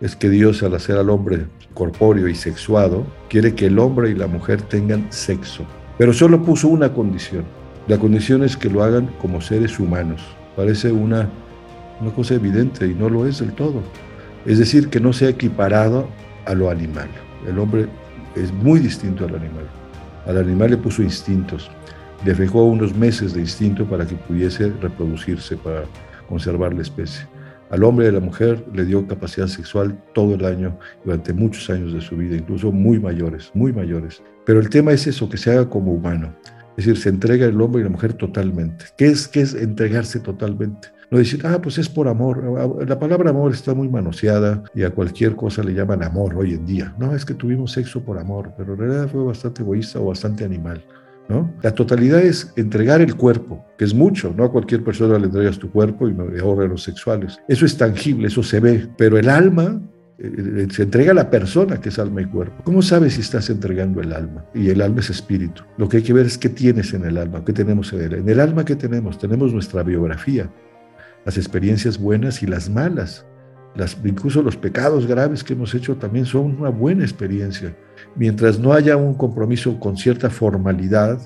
es 0.00 0.14
que 0.14 0.28
Dios 0.28 0.62
al 0.62 0.74
hacer 0.74 0.96
al 0.96 1.10
hombre 1.10 1.46
corpóreo 1.72 2.28
y 2.28 2.34
sexuado, 2.34 3.06
quiere 3.28 3.54
que 3.54 3.66
el 3.66 3.78
hombre 3.78 4.10
y 4.10 4.14
la 4.14 4.26
mujer 4.26 4.60
tengan 4.62 5.10
sexo, 5.10 5.64
pero 5.96 6.12
solo 6.12 6.42
puso 6.42 6.68
una 6.68 6.92
condición. 6.92 7.44
La 7.86 7.98
condición 7.98 8.42
es 8.42 8.56
que 8.56 8.68
lo 8.68 8.82
hagan 8.82 9.06
como 9.20 9.40
seres 9.40 9.78
humanos. 9.80 10.22
Parece 10.56 10.92
una 10.92 11.30
una 12.00 12.12
cosa 12.12 12.34
evidente 12.34 12.86
y 12.86 12.94
no 12.94 13.08
lo 13.08 13.26
es 13.26 13.40
del 13.40 13.52
todo. 13.52 13.82
Es 14.46 14.58
decir, 14.58 14.88
que 14.88 15.00
no 15.00 15.12
sea 15.12 15.30
equiparado 15.30 16.08
a 16.46 16.54
lo 16.54 16.70
animal. 16.70 17.08
El 17.46 17.58
hombre 17.58 17.86
es 18.34 18.52
muy 18.52 18.80
distinto 18.80 19.24
al 19.24 19.34
animal. 19.34 19.66
Al 20.26 20.38
animal 20.38 20.70
le 20.70 20.76
puso 20.76 21.02
instintos, 21.02 21.70
le 22.24 22.34
dejó 22.34 22.64
unos 22.64 22.94
meses 22.94 23.34
de 23.34 23.40
instinto 23.40 23.84
para 23.84 24.06
que 24.06 24.14
pudiese 24.14 24.70
reproducirse, 24.80 25.56
para 25.56 25.84
conservar 26.28 26.74
la 26.74 26.82
especie. 26.82 27.26
Al 27.70 27.84
hombre 27.84 28.06
y 28.06 28.08
a 28.08 28.12
la 28.12 28.20
mujer 28.20 28.64
le 28.72 28.84
dio 28.84 29.06
capacidad 29.06 29.46
sexual 29.46 29.98
todo 30.14 30.34
el 30.34 30.44
año, 30.44 30.78
durante 31.04 31.32
muchos 31.32 31.68
años 31.68 31.92
de 31.92 32.00
su 32.00 32.16
vida, 32.16 32.36
incluso 32.36 32.72
muy 32.72 32.98
mayores, 32.98 33.50
muy 33.52 33.72
mayores. 33.72 34.22
Pero 34.46 34.60
el 34.60 34.70
tema 34.70 34.92
es 34.92 35.06
eso, 35.06 35.28
que 35.28 35.36
se 35.36 35.50
haga 35.50 35.68
como 35.68 35.92
humano. 35.92 36.34
Es 36.78 36.86
decir, 36.86 37.02
se 37.02 37.08
entrega 37.08 37.44
el 37.44 37.60
hombre 37.60 37.80
y 37.80 37.84
la 37.84 37.90
mujer 37.90 38.12
totalmente. 38.12 38.84
¿Qué 38.96 39.08
es, 39.08 39.26
qué 39.26 39.40
es 39.40 39.52
entregarse 39.52 40.20
totalmente? 40.20 40.86
No 41.10 41.18
decir, 41.18 41.44
ah, 41.44 41.60
pues 41.60 41.76
es 41.76 41.88
por 41.88 42.06
amor. 42.06 42.86
La 42.86 42.96
palabra 43.00 43.30
amor 43.30 43.50
está 43.50 43.74
muy 43.74 43.88
manoseada 43.88 44.62
y 44.76 44.84
a 44.84 44.90
cualquier 44.90 45.34
cosa 45.34 45.64
le 45.64 45.74
llaman 45.74 46.04
amor 46.04 46.36
hoy 46.36 46.54
en 46.54 46.64
día. 46.64 46.94
No, 46.96 47.16
es 47.16 47.24
que 47.24 47.34
tuvimos 47.34 47.72
sexo 47.72 48.04
por 48.04 48.16
amor, 48.16 48.52
pero 48.56 48.74
en 48.74 48.78
realidad 48.78 49.08
fue 49.08 49.24
bastante 49.24 49.62
egoísta 49.62 49.98
o 49.98 50.04
bastante 50.04 50.44
animal. 50.44 50.84
¿no? 51.28 51.52
La 51.62 51.74
totalidad 51.74 52.20
es 52.20 52.52
entregar 52.54 53.00
el 53.00 53.16
cuerpo, 53.16 53.66
que 53.76 53.84
es 53.84 53.92
mucho, 53.92 54.32
no 54.36 54.44
a 54.44 54.52
cualquier 54.52 54.84
persona 54.84 55.18
le 55.18 55.26
entregas 55.26 55.58
tu 55.58 55.72
cuerpo 55.72 56.08
y 56.08 56.14
los 56.14 56.82
sexuales. 56.84 57.40
Eso 57.48 57.66
es 57.66 57.76
tangible, 57.76 58.28
eso 58.28 58.44
se 58.44 58.60
ve, 58.60 58.88
pero 58.96 59.18
el 59.18 59.28
alma 59.28 59.82
se 60.18 60.82
entrega 60.82 61.12
a 61.12 61.14
la 61.14 61.30
persona 61.30 61.80
que 61.80 61.90
es 61.90 61.98
alma 61.98 62.20
y 62.20 62.24
cuerpo. 62.24 62.62
¿Cómo 62.64 62.82
sabes 62.82 63.14
si 63.14 63.20
estás 63.20 63.50
entregando 63.50 64.00
el 64.00 64.12
alma? 64.12 64.44
Y 64.52 64.68
el 64.68 64.82
alma 64.82 64.98
es 64.98 65.10
espíritu. 65.10 65.62
Lo 65.76 65.88
que 65.88 65.98
hay 65.98 66.02
que 66.02 66.12
ver 66.12 66.26
es 66.26 66.36
qué 66.36 66.48
tienes 66.48 66.92
en 66.92 67.04
el 67.04 67.18
alma, 67.18 67.44
qué 67.44 67.52
tenemos 67.52 67.92
en 67.92 68.00
él. 68.00 68.14
En 68.14 68.28
el 68.28 68.40
alma, 68.40 68.64
¿qué 68.64 68.74
tenemos? 68.74 69.16
Tenemos 69.18 69.52
nuestra 69.52 69.84
biografía, 69.84 70.50
las 71.24 71.36
experiencias 71.36 71.98
buenas 71.98 72.42
y 72.42 72.46
las 72.48 72.68
malas. 72.68 73.24
Las, 73.76 73.96
incluso 74.04 74.42
los 74.42 74.56
pecados 74.56 75.06
graves 75.06 75.44
que 75.44 75.52
hemos 75.52 75.72
hecho 75.72 75.94
también 75.96 76.26
son 76.26 76.58
una 76.58 76.70
buena 76.70 77.04
experiencia. 77.04 77.76
Mientras 78.16 78.58
no 78.58 78.72
haya 78.72 78.96
un 78.96 79.14
compromiso 79.14 79.78
con 79.78 79.96
cierta 79.96 80.30
formalidad, 80.30 81.20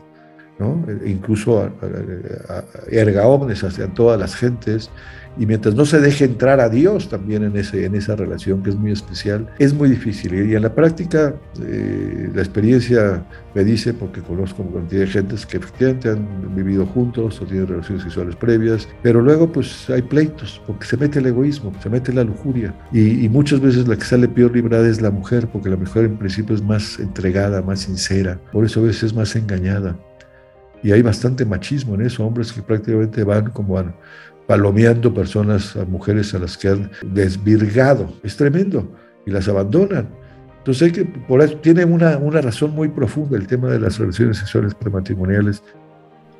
¿no? 0.63 0.87
Incluso 1.05 1.71
erga 2.91 3.27
omnes 3.27 3.65
hacia 3.65 3.89
todas 3.89 4.19
las 4.19 4.35
gentes, 4.35 4.91
y 5.39 5.47
mientras 5.47 5.75
no 5.75 5.87
se 5.87 5.99
deje 6.01 6.25
entrar 6.27 6.61
a 6.61 6.69
Dios 6.69 7.09
también 7.09 7.43
en, 7.43 7.57
ese, 7.57 7.87
en 7.87 7.95
esa 7.95 8.17
relación 8.17 8.63
que 8.63 8.71
es 8.71 8.77
muy 8.77 8.93
especial, 8.93 9.49
es 9.59 9.73
muy 9.73 9.89
difícil. 9.89 10.35
Y 10.35 10.55
en 10.55 10.63
la 10.63 10.75
práctica, 10.75 11.35
eh, 11.63 12.31
la 12.35 12.43
experiencia 12.43 13.25
me 13.55 13.65
dice, 13.65 13.95
porque 13.95 14.21
conozco 14.21 14.63
cantidad 14.73 15.01
de 15.01 15.07
gentes 15.07 15.47
que 15.47 15.57
efectivamente 15.57 16.11
han 16.11 16.55
vivido 16.55 16.85
juntos 16.87 17.41
o 17.41 17.47
tienen 17.47 17.67
relaciones 17.67 18.03
sexuales 18.05 18.37
previas, 18.37 18.89
pero 19.03 19.21
luego 19.21 19.51
pues 19.51 19.89
hay 19.91 20.03
pleitos, 20.03 20.61
porque 20.67 20.87
se 20.87 20.97
mete 20.97 21.19
el 21.19 21.27
egoísmo, 21.27 21.73
se 21.83 21.89
mete 21.89 22.13
la 22.13 22.25
lujuria. 22.25 22.75
Y, 22.93 23.25
y 23.25 23.29
muchas 23.29 23.61
veces 23.61 23.89
la 23.89 23.97
que 23.97 24.05
sale 24.05 24.29
peor 24.29 24.55
librada 24.55 24.87
es 24.87 25.01
la 25.01 25.11
mujer, 25.11 25.49
porque 25.49 25.71
la 25.71 25.77
mujer 25.77 26.05
en 26.05 26.19
principio 26.19 26.55
es 26.55 26.63
más 26.63 26.99
entregada, 26.99 27.63
más 27.63 27.81
sincera, 27.81 28.39
por 28.53 28.65
eso 28.65 28.81
a 28.81 28.85
veces 28.85 29.05
es 29.05 29.15
más 29.15 29.35
engañada. 29.35 29.97
Y 30.83 30.93
hay 30.93 31.03
bastante 31.03 31.45
machismo 31.45 31.95
en 31.95 32.03
eso, 32.03 32.27
hombres 32.27 32.53
que 32.53 32.63
prácticamente 32.63 33.23
van 33.25 33.51
como 33.51 33.79
a, 33.79 33.95
palomeando 34.47 35.15
personas, 35.15 35.77
a 35.77 35.85
mujeres 35.85 36.35
a 36.35 36.39
las 36.39 36.59
que 36.59 36.69
han 36.69 36.91
desvirgado. 37.05 38.13
Es 38.23 38.37
tremendo. 38.37 38.91
Y 39.25 39.31
las 39.31 39.49
abandonan. 39.49 40.09
Entonces, 40.59 40.83
hay 40.83 40.93
que, 40.93 41.05
tiene 41.61 41.85
una, 41.85 42.19
una 42.19 42.41
razón 42.41 42.75
muy 42.75 42.89
profunda 42.89 43.37
el 43.37 43.47
tema 43.47 43.71
de 43.71 43.81
las 43.81 43.99
relaciones 43.99 44.39
sexuales 44.39 44.75
prematrimoniales. 44.75 45.63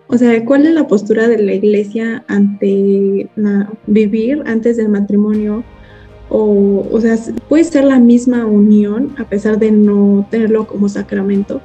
O 0.09 0.19
sea, 0.19 0.45
¿cuál 0.45 0.67
es 0.67 0.75
la 0.75 0.87
postura 0.87 1.27
de 1.27 1.39
la 1.39 1.55
iglesia 1.55 2.25
ante 2.29 3.29
vivir 3.87 4.43
antes 4.47 4.77
del 4.77 4.89
matrimonio? 4.89 5.65
O, 6.29 6.87
o 6.91 7.01
sea, 7.01 7.17
¿puede 7.49 7.65
ser 7.65 7.85
la 7.85 7.99
misma 7.99 8.47
unión 8.47 9.15
a 9.19 9.25
pesar 9.25 9.59
de 9.59 9.71
no 9.71 10.27
tenerlo 10.31 10.67
como 10.67 10.89
sacramento? 10.89 11.61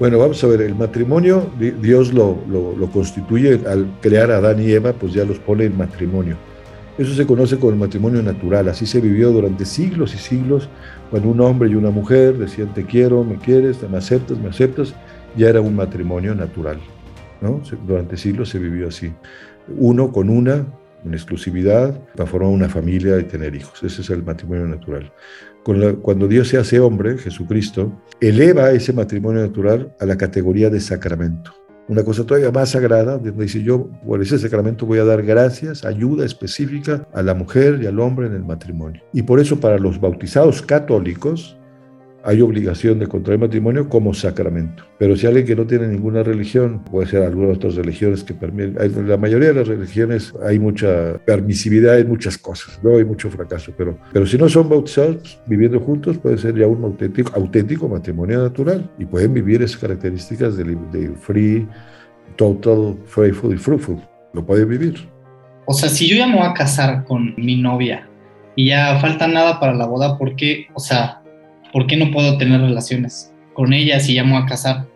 Bueno, 0.00 0.18
vamos 0.18 0.42
a 0.42 0.48
ver, 0.48 0.60
el 0.60 0.74
matrimonio, 0.74 1.48
Dios 1.58 2.12
lo, 2.12 2.36
lo, 2.48 2.90
constituye 2.90 3.60
al 3.64 3.86
crear 4.00 4.32
a 4.32 4.38
Adán 4.38 4.60
y 4.60 4.72
Eva, 4.72 4.92
pues 4.92 5.12
ya 5.12 5.24
los 5.24 5.38
pone 5.38 5.66
en 5.66 5.78
matrimonio. 5.78 6.36
Eso 6.98 7.14
se 7.14 7.24
conoce 7.24 7.58
como 7.58 7.70
el 7.70 7.78
matrimonio 7.78 8.20
natural, 8.20 8.68
así 8.68 8.86
se 8.86 9.00
vivió 9.00 9.30
durante 9.30 9.64
siglos 9.64 10.12
y 10.14 10.18
siglos, 10.18 10.68
cuando 11.10 11.28
un 11.28 11.40
hombre 11.40 11.70
y 11.70 11.76
una 11.76 11.90
mujer 11.90 12.36
decían 12.38 12.74
te 12.74 12.84
quiero, 12.84 13.22
me 13.22 13.36
quieres, 13.36 13.88
me 13.88 13.98
aceptas, 13.98 14.36
me 14.38 14.48
aceptas, 14.48 14.94
ya 15.36 15.48
era 15.48 15.60
un 15.60 15.76
matrimonio 15.76 16.34
natural. 16.34 16.80
¿no? 17.40 17.60
Durante 17.86 18.16
siglos 18.16 18.48
se 18.48 18.58
vivió 18.58 18.88
así. 18.88 19.12
Uno 19.76 20.10
con 20.10 20.28
una, 20.28 20.66
en 21.04 21.14
exclusividad, 21.14 22.00
para 22.16 22.28
formar 22.28 22.50
una 22.50 22.68
familia 22.68 23.20
y 23.20 23.24
tener 23.24 23.54
hijos. 23.54 23.80
Ese 23.84 24.02
es 24.02 24.10
el 24.10 24.24
matrimonio 24.24 24.66
natural 24.66 25.12
cuando 25.64 26.28
Dios 26.28 26.48
se 26.48 26.58
hace 26.58 26.78
hombre, 26.78 27.18
Jesucristo, 27.18 27.92
eleva 28.20 28.70
ese 28.70 28.92
matrimonio 28.92 29.40
natural 29.40 29.94
a 29.98 30.06
la 30.06 30.16
categoría 30.16 30.70
de 30.70 30.80
sacramento. 30.80 31.52
Una 31.86 32.02
cosa 32.02 32.24
todavía 32.24 32.50
más 32.50 32.70
sagrada, 32.70 33.18
donde 33.18 33.44
dice 33.44 33.62
yo, 33.62 33.90
por 34.06 34.22
ese 34.22 34.38
sacramento 34.38 34.86
voy 34.86 34.98
a 34.98 35.04
dar 35.04 35.22
gracias, 35.22 35.84
ayuda 35.84 36.24
específica 36.24 37.06
a 37.12 37.22
la 37.22 37.34
mujer 37.34 37.80
y 37.82 37.86
al 37.86 38.00
hombre 38.00 38.26
en 38.26 38.34
el 38.34 38.44
matrimonio. 38.44 39.02
Y 39.12 39.22
por 39.22 39.40
eso 39.40 39.60
para 39.60 39.78
los 39.78 40.00
bautizados 40.00 40.62
católicos, 40.62 41.58
hay 42.24 42.40
obligación 42.40 42.98
de 42.98 43.06
contraer 43.06 43.38
matrimonio 43.38 43.88
como 43.88 44.14
sacramento. 44.14 44.84
Pero 44.98 45.14
si 45.14 45.26
alguien 45.26 45.44
que 45.46 45.54
no 45.54 45.66
tiene 45.66 45.88
ninguna 45.88 46.22
religión, 46.22 46.82
puede 46.82 47.06
ser 47.06 47.22
algunas 47.22 47.58
otras 47.58 47.74
religiones 47.74 48.24
que 48.24 48.32
permiten, 48.32 48.76
en 48.80 49.08
la 49.08 49.16
mayoría 49.16 49.48
de 49.48 49.54
las 49.54 49.68
religiones 49.68 50.32
hay 50.42 50.58
mucha 50.58 51.18
permisividad 51.26 51.98
en 51.98 52.08
muchas 52.08 52.38
cosas, 52.38 52.80
no 52.82 52.96
hay 52.96 53.04
mucho 53.04 53.30
fracaso, 53.30 53.72
pero, 53.76 53.98
pero 54.12 54.26
si 54.26 54.38
no 54.38 54.48
son 54.48 54.68
bautizados 54.68 55.38
viviendo 55.46 55.78
juntos, 55.80 56.16
puede 56.18 56.38
ser 56.38 56.56
ya 56.56 56.66
un 56.66 56.82
auténtico, 56.82 57.32
auténtico 57.34 57.88
matrimonio 57.88 58.42
natural 58.42 58.90
y 58.98 59.04
pueden 59.04 59.34
vivir 59.34 59.62
esas 59.62 59.80
características 59.80 60.56
de, 60.56 60.76
de 60.92 61.12
free, 61.20 61.68
total, 62.36 62.96
faithful 63.06 63.54
y 63.54 63.58
fruitful. 63.58 64.00
Lo 64.32 64.44
pueden 64.44 64.68
vivir. 64.68 65.08
O 65.66 65.72
sea, 65.72 65.88
si 65.88 66.08
yo 66.08 66.16
ya 66.16 66.26
me 66.26 66.36
voy 66.36 66.46
a 66.46 66.54
casar 66.54 67.04
con 67.04 67.34
mi 67.36 67.60
novia 67.60 68.08
y 68.56 68.68
ya 68.68 68.98
falta 69.00 69.26
nada 69.26 69.60
para 69.60 69.74
la 69.74 69.86
boda, 69.86 70.18
¿por 70.18 70.36
qué? 70.36 70.66
O 70.74 70.80
sea, 70.80 71.22
¿por 71.74 71.88
qué 71.88 71.96
no 71.96 72.12
puedo 72.12 72.38
tener 72.38 72.60
relaciones 72.60 73.34
con 73.52 73.72
ella 73.72 73.98
si 73.98 74.14
llamo 74.14 74.38
a 74.38 74.46
casar? 74.46 74.86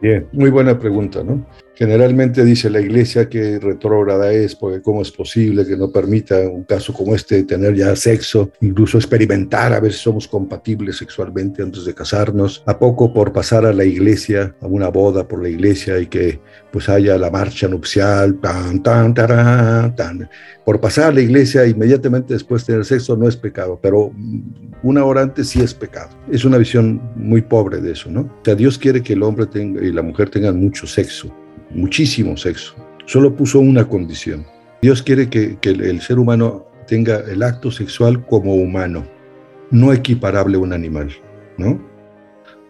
Bien, 0.00 0.28
muy 0.32 0.48
buena 0.48 0.78
pregunta, 0.78 1.24
¿no? 1.24 1.44
Generalmente 1.78 2.44
dice 2.44 2.70
la 2.70 2.80
iglesia 2.80 3.28
que 3.28 3.60
retrógrada 3.60 4.32
es, 4.32 4.56
porque 4.56 4.82
cómo 4.82 5.00
es 5.00 5.12
posible 5.12 5.64
que 5.64 5.76
no 5.76 5.92
permita 5.92 6.36
un 6.40 6.64
caso 6.64 6.92
como 6.92 7.14
este 7.14 7.44
tener 7.44 7.76
ya 7.76 7.94
sexo, 7.94 8.50
incluso 8.60 8.98
experimentar 8.98 9.72
a 9.72 9.78
ver 9.78 9.92
si 9.92 10.00
somos 10.00 10.26
compatibles 10.26 10.96
sexualmente 10.96 11.62
antes 11.62 11.84
de 11.84 11.94
casarnos, 11.94 12.64
a 12.66 12.76
poco 12.76 13.14
por 13.14 13.32
pasar 13.32 13.64
a 13.64 13.72
la 13.72 13.84
iglesia, 13.84 14.56
a 14.60 14.66
una 14.66 14.88
boda 14.88 15.28
por 15.28 15.40
la 15.40 15.50
iglesia 15.50 16.00
y 16.00 16.08
que 16.08 16.40
pues 16.72 16.88
haya 16.88 17.16
la 17.16 17.30
marcha 17.30 17.68
nupcial, 17.68 18.40
tan, 18.40 18.82
tan, 18.82 19.14
tan, 19.14 19.94
tan. 19.94 20.28
Por 20.64 20.80
pasar 20.80 21.10
a 21.10 21.12
la 21.12 21.20
iglesia 21.20 21.64
inmediatamente 21.64 22.34
después 22.34 22.62
de 22.62 22.72
tener 22.72 22.86
sexo 22.86 23.16
no 23.16 23.28
es 23.28 23.36
pecado, 23.36 23.78
pero 23.80 24.10
una 24.82 25.04
hora 25.04 25.22
antes 25.22 25.50
sí 25.50 25.60
es 25.60 25.74
pecado. 25.74 26.10
Es 26.28 26.44
una 26.44 26.58
visión 26.58 27.00
muy 27.14 27.40
pobre 27.40 27.80
de 27.80 27.92
eso, 27.92 28.10
¿no? 28.10 28.22
O 28.22 28.44
sea, 28.44 28.56
Dios 28.56 28.78
quiere 28.78 29.00
que 29.00 29.12
el 29.12 29.22
hombre 29.22 29.46
tenga, 29.46 29.80
y 29.80 29.92
la 29.92 30.02
mujer 30.02 30.28
tengan 30.28 30.58
mucho 30.58 30.84
sexo 30.84 31.32
muchísimo 31.70 32.36
sexo. 32.36 32.74
Solo 33.06 33.34
puso 33.34 33.60
una 33.60 33.88
condición. 33.88 34.46
Dios 34.82 35.02
quiere 35.02 35.28
que, 35.28 35.58
el, 35.62 36.00
ser 36.00 36.18
humano 36.18 36.66
tenga 36.86 37.20
el 37.20 37.42
acto 37.42 37.70
sexual 37.70 38.24
como 38.26 38.54
humano, 38.54 39.04
no 39.70 39.92
equiparable 39.92 40.56
a 40.56 40.60
un 40.60 40.72
animal, 40.72 41.10
¿no? 41.56 41.80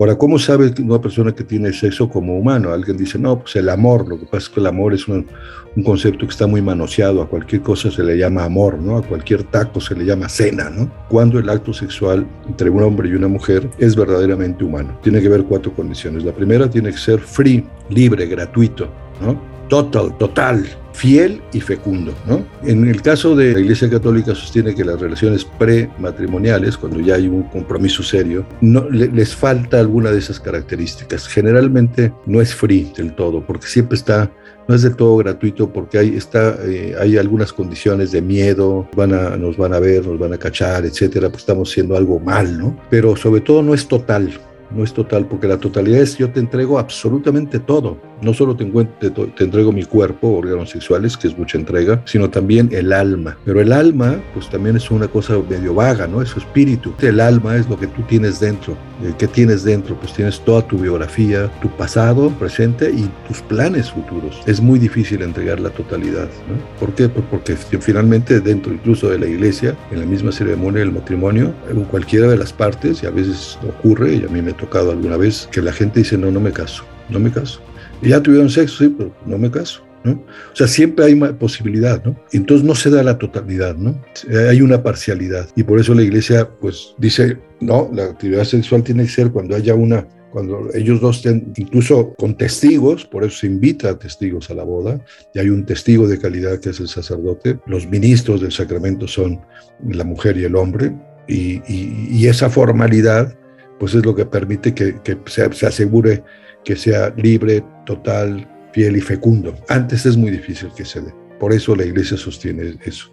Ahora, 0.01 0.17
¿cómo 0.17 0.39
sabe 0.39 0.73
una 0.81 1.01
persona 1.01 1.35
que 1.35 1.43
tiene 1.43 1.73
sexo 1.73 2.09
como 2.09 2.39
humano? 2.39 2.73
Alguien 2.73 2.97
dice, 2.97 3.19
no, 3.19 3.41
pues 3.41 3.57
el 3.57 3.69
amor. 3.69 4.07
Lo 4.09 4.19
que 4.19 4.27
pasa 4.27 4.47
es 4.47 4.49
que 4.49 4.61
el 4.61 4.67
amor 4.67 4.95
es 4.95 5.09
un, 5.09 5.27
un, 5.75 5.83
concepto 5.83 6.21
que 6.25 6.31
está 6.31 6.47
muy 6.47 6.63
manoseado. 6.63 7.21
A 7.21 7.29
cualquier 7.29 7.63
cosa 7.63 7.91
se 7.91 8.05
le 8.05 8.17
llama 8.17 8.45
amor, 8.45 8.79
¿no? 8.79 8.99
A 8.99 9.03
cualquier 9.03 9.43
taco 9.43 9.81
se 9.81 9.97
le 9.97 10.05
llama 10.05 10.29
cena, 10.29 10.71
¿no? 10.71 10.89
Cuando 11.09 11.41
el 11.41 11.49
acto 11.49 11.73
sexual 11.73 12.25
entre 12.47 12.71
un 12.71 12.83
hombre 12.83 13.09
y 13.09 13.15
una 13.15 13.27
mujer 13.27 13.69
es 13.79 13.97
verdaderamente 13.97 14.65
humano. 14.65 14.97
Tiene 15.03 15.21
que 15.21 15.27
haber 15.27 15.43
cuatro 15.45 15.73
condiciones. 15.75 16.23
La 16.23 16.33
primera 16.33 16.71
tiene 16.71 16.93
que 16.93 16.99
ser 16.99 17.19
free, 17.19 17.65
libre, 17.89 18.27
gratuito, 18.27 18.89
¿no? 19.21 19.59
total, 19.69 20.17
total, 20.19 20.67
fiel 20.99 21.41
y 21.53 21.61
fecundo. 21.61 22.13
¿no? 22.27 22.45
En 22.65 22.89
el 22.89 23.01
caso 23.03 23.37
de 23.37 23.53
la 23.53 23.61
Iglesia 23.61 23.89
Católica 23.89 24.35
sostiene 24.35 24.75
que 24.75 24.85
las 24.85 25.01
relaciones 25.01 25.45
prematrimoniales, 25.45 26.77
cuando 26.77 26.99
ya 26.99 27.15
hay 27.15 27.29
un 27.29 27.45
compromiso 27.45 28.03
serio, 28.03 28.45
no, 28.61 28.91
les 28.91 29.35
falta 29.35 29.79
alguna 29.79 30.11
de 30.11 30.19
esas 30.19 30.41
características. 30.41 31.29
Generalmente 31.29 32.13
no 32.27 32.41
es 32.41 32.53
free 32.53 32.93
del 32.97 33.15
todo, 33.15 33.47
porque 33.47 33.69
siempre 33.69 33.97
está 33.97 34.31
no 34.67 34.75
es 34.75 34.83
del 34.83 34.97
todo 34.97 35.17
gratuito 35.17 35.73
porque 35.73 35.97
hay, 35.97 36.15
está, 36.15 36.59
eh, 36.63 36.95
hay 37.01 37.17
algunas 37.17 37.55
condiciones 37.55 38.13
de 38.13 38.21
miedo, 38.21 38.87
van 38.95 39.15
a, 39.15 39.35
nos 39.37 39.57
van 39.57 39.73
a 39.73 39.81
ver, 39.81 40.07
nos 40.07 40.19
van 40.19 40.35
a 40.35 40.37
cachar, 40.37 40.85
etcétera, 40.85 41.31
pues 41.31 41.41
estamos 41.41 41.71
haciendo 41.71 41.97
algo 41.97 42.21
mal, 42.21 42.59
¿no? 42.59 42.79
Pero 42.91 43.17
sobre 43.17 43.41
todo 43.41 43.63
no 43.63 43.73
es 43.73 43.89
total, 43.89 44.31
no 44.71 44.85
es 44.85 44.93
total, 44.93 45.27
porque 45.27 45.49
la 45.49 45.59
totalidad 45.59 46.01
es 46.01 46.19
yo 46.19 46.31
te 46.31 46.41
entrego 46.41 46.79
absolutamente 46.79 47.59
todo. 47.59 47.99
No 48.21 48.35
solo 48.35 48.57
te, 48.57 48.65
entrego 48.65 49.71
mi 49.71 49.85
cuerpo, 49.85 50.29
órganos 50.29 50.71
sexuales, 50.71 51.17
que 51.17 51.29
es 51.29 51.39
mucha 51.39 51.57
entrega, 51.57 52.03
sino 52.05 52.29
también 52.29 52.69
el 52.73 52.93
alma. 52.93 53.37
Pero 53.45 53.61
el 53.61 53.73
alma, 53.73 54.21
pues 54.35 54.49
también 54.51 54.77
es 54.77 54.91
una 54.91 55.07
cosa 55.07 55.39
medio 55.49 55.75
vaga, 55.75 56.09
¿no? 56.09 56.21
Es 56.21 56.31
su 56.31 56.41
espíritu. 56.41 56.93
El 57.01 57.21
alma 57.21 57.57
es 57.57 57.69
lo 57.69 57.79
que 57.79 57.87
tú 57.87 58.03
tienes 58.03 58.41
dentro. 58.41 58.77
¿Qué 59.19 59.29
tienes 59.29 59.63
dentro? 59.63 59.95
Pues 59.95 60.13
tienes 60.13 60.41
toda 60.41 60.63
tu 60.67 60.79
biografía, 60.79 61.49
tu 61.63 61.69
pasado, 61.69 62.31
presente 62.31 62.91
y 62.91 63.09
tus 63.29 63.41
planes 63.43 63.93
futuros. 63.93 64.43
Es 64.47 64.61
muy 64.61 64.81
difícil 64.81 65.23
entregar 65.23 65.61
la 65.61 65.71
totalidad, 65.71 66.29
¿no? 66.49 66.81
¿Por 66.81 66.93
qué? 66.95 67.09
Pues 67.09 67.25
porque 67.31 67.57
finalmente 67.57 68.41
dentro 68.41 68.73
incluso 68.73 69.09
de 69.11 69.21
la 69.21 69.27
iglesia, 69.27 69.77
en 69.93 70.01
la 70.01 70.07
misma 70.07 70.33
ceremonia 70.33 70.81
del 70.81 70.91
matrimonio, 70.91 71.55
en 71.71 71.85
cualquiera 71.85 72.27
de 72.27 72.37
las 72.37 72.53
partes, 72.53 73.05
y 73.05 73.07
a 73.07 73.11
veces 73.11 73.59
ocurre, 73.67 74.17
y 74.17 74.25
a 74.25 74.29
mí 74.29 74.43
me 74.43 74.53
tocado 74.59 74.91
alguna 74.91 75.17
vez 75.17 75.49
que 75.51 75.63
la 75.63 75.73
gente 75.73 76.01
dice, 76.01 76.19
no, 76.19 76.31
no 76.31 76.41
me 76.41 76.53
caso, 76.53 76.85
no 77.09 77.19
me 77.19 77.33
caso. 77.33 77.61
Y 78.03 78.11
ya 78.11 78.23
tuvieron 78.23 78.51
sexo, 78.51 78.85
sí, 78.85 78.95
pero 78.97 79.15
no 79.25 79.39
me 79.39 79.51
caso. 79.51 79.83
¿no? 80.05 80.13
O 80.13 80.57
sea, 80.57 80.69
siempre 80.69 81.07
hay 81.07 81.15
posibilidad, 81.35 82.05
¿no? 82.05 82.17
Entonces 82.33 82.65
no 82.65 82.75
se 82.75 82.91
da 82.91 83.03
la 83.03 83.19
totalidad, 83.19 83.77
¿no? 83.77 84.01
Hay 84.49 84.61
una 84.61 84.83
parcialidad. 84.83 85.49
Y 85.57 85.65
por 85.65 85.81
eso 85.81 85.95
la 85.95 86.03
iglesia, 86.03 86.49
pues, 86.61 86.95
dice, 86.99 87.39
no, 87.61 87.91
la 87.93 88.05
actividad 88.05 88.45
sexual 88.45 88.85
tiene 88.85 89.05
que 89.05 89.11
ser 89.11 89.31
cuando 89.31 89.57
haya 89.57 89.75
una 89.75 90.07
cuando 90.31 90.69
ellos 90.75 91.01
dos 91.01 91.17
estén 91.17 91.55
incluso 91.57 92.13
con 92.19 92.37
testigos, 92.37 93.07
por 93.07 93.25
eso 93.25 93.39
se 93.39 93.47
invita 93.47 93.89
a 93.89 93.99
testigos 93.99 94.51
a 94.51 94.55
la 94.55 94.63
boda, 94.63 95.03
y 95.35 95.39
hay 95.39 95.49
un 95.49 95.65
testigo 95.65 96.07
de 96.07 96.19
calidad 96.19 96.61
que 96.61 96.69
es 96.69 96.81
el 96.81 96.89
sacerdote, 96.89 97.59
los 97.67 97.89
ministros 97.89 98.43
del 98.43 98.53
sacramento 98.53 99.09
son 99.09 99.41
la 99.89 100.05
mujer 100.05 100.37
y 100.37 100.45
el 100.45 100.55
hombre, 100.55 100.95
y 101.27 102.27
esa 102.27 102.51
formalidad 102.51 103.35
pues 103.79 103.95
es 103.95 104.05
lo 104.05 104.15
que 104.15 104.27
permite 104.27 104.75
que, 104.75 104.95
se, 105.27 105.53
se, 105.53 105.67
asegure 105.67 106.23
que 106.65 106.77
sea 106.77 107.13
libre, 107.17 107.65
total, 107.87 108.47
fiel 108.73 108.97
y 108.97 109.01
fecundo. 109.01 109.55
Antes 109.69 110.07
es 110.07 110.17
muy 110.17 110.31
difícil 110.31 110.71
que 110.77 110.85
se 110.85 111.01
dé. 111.01 111.15
Por 111.39 111.53
eso 111.53 111.75
la 111.77 111.85
iglesia 111.85 112.17
sostiene 112.17 112.77
eso. 112.85 113.13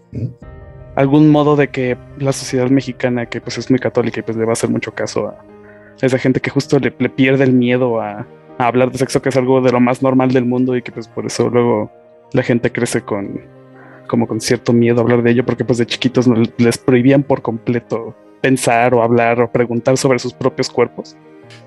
Algún 0.95 1.29
modo 1.29 1.55
de 1.55 1.67
que 1.69 1.97
la 2.19 2.31
sociedad 2.31 2.69
mexicana, 2.69 3.27
que 3.27 3.41
pues 3.41 3.57
es 3.57 3.69
muy 3.69 3.79
católica 3.79 4.19
y 4.19 4.23
pues 4.23 4.37
le 4.37 4.45
va 4.45 4.51
a 4.51 4.53
hacer 4.53 4.69
mucho 4.69 4.93
caso 4.93 5.27
a 5.27 5.45
esa 6.01 6.17
gente 6.17 6.39
que 6.39 6.49
justo 6.49 6.79
le, 6.79 6.91
pierde 6.91 7.43
el 7.43 7.53
miedo 7.53 8.01
a, 8.01 8.27
hablar 8.57 8.91
de 8.91 8.97
sexo, 8.97 9.21
que 9.21 9.29
es 9.29 9.37
algo 9.37 9.61
de 9.61 9.71
lo 9.71 9.79
más 9.79 10.01
normal 10.01 10.31
del 10.31 10.45
mundo 10.45 10.75
y 10.75 10.81
que 10.81 10.91
pues 10.91 11.07
por 11.07 11.25
eso 11.25 11.49
luego 11.49 11.91
la 12.31 12.41
gente 12.41 12.71
crece 12.71 13.01
con 13.01 13.41
como 14.07 14.27
con 14.27 14.39
cierto 14.39 14.71
miedo 14.71 14.99
a 14.99 15.03
hablar 15.03 15.23
de 15.23 15.31
ello, 15.31 15.45
porque 15.45 15.65
pues 15.65 15.79
de 15.79 15.85
chiquitos 15.85 16.27
les 16.57 16.77
prohibían 16.77 17.23
por 17.23 17.41
completo 17.41 18.15
pensar 18.45 18.93
o 18.93 19.01
hablar 19.01 19.41
o 19.41 19.51
preguntar 19.51 19.97
sobre 19.97 20.19
sus 20.19 20.31
propios 20.31 20.69
cuerpos. 20.69 21.15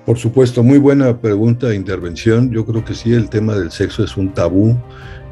Por 0.05 0.17
supuesto, 0.17 0.63
muy 0.63 0.77
buena 0.77 1.19
pregunta 1.19 1.71
e 1.71 1.75
intervención. 1.75 2.51
Yo 2.51 2.65
creo 2.65 2.85
que 2.85 2.93
sí, 2.93 3.13
el 3.13 3.29
tema 3.29 3.53
del 3.55 3.69
sexo 3.69 4.01
es 4.01 4.15
un 4.15 4.33
tabú 4.33 4.77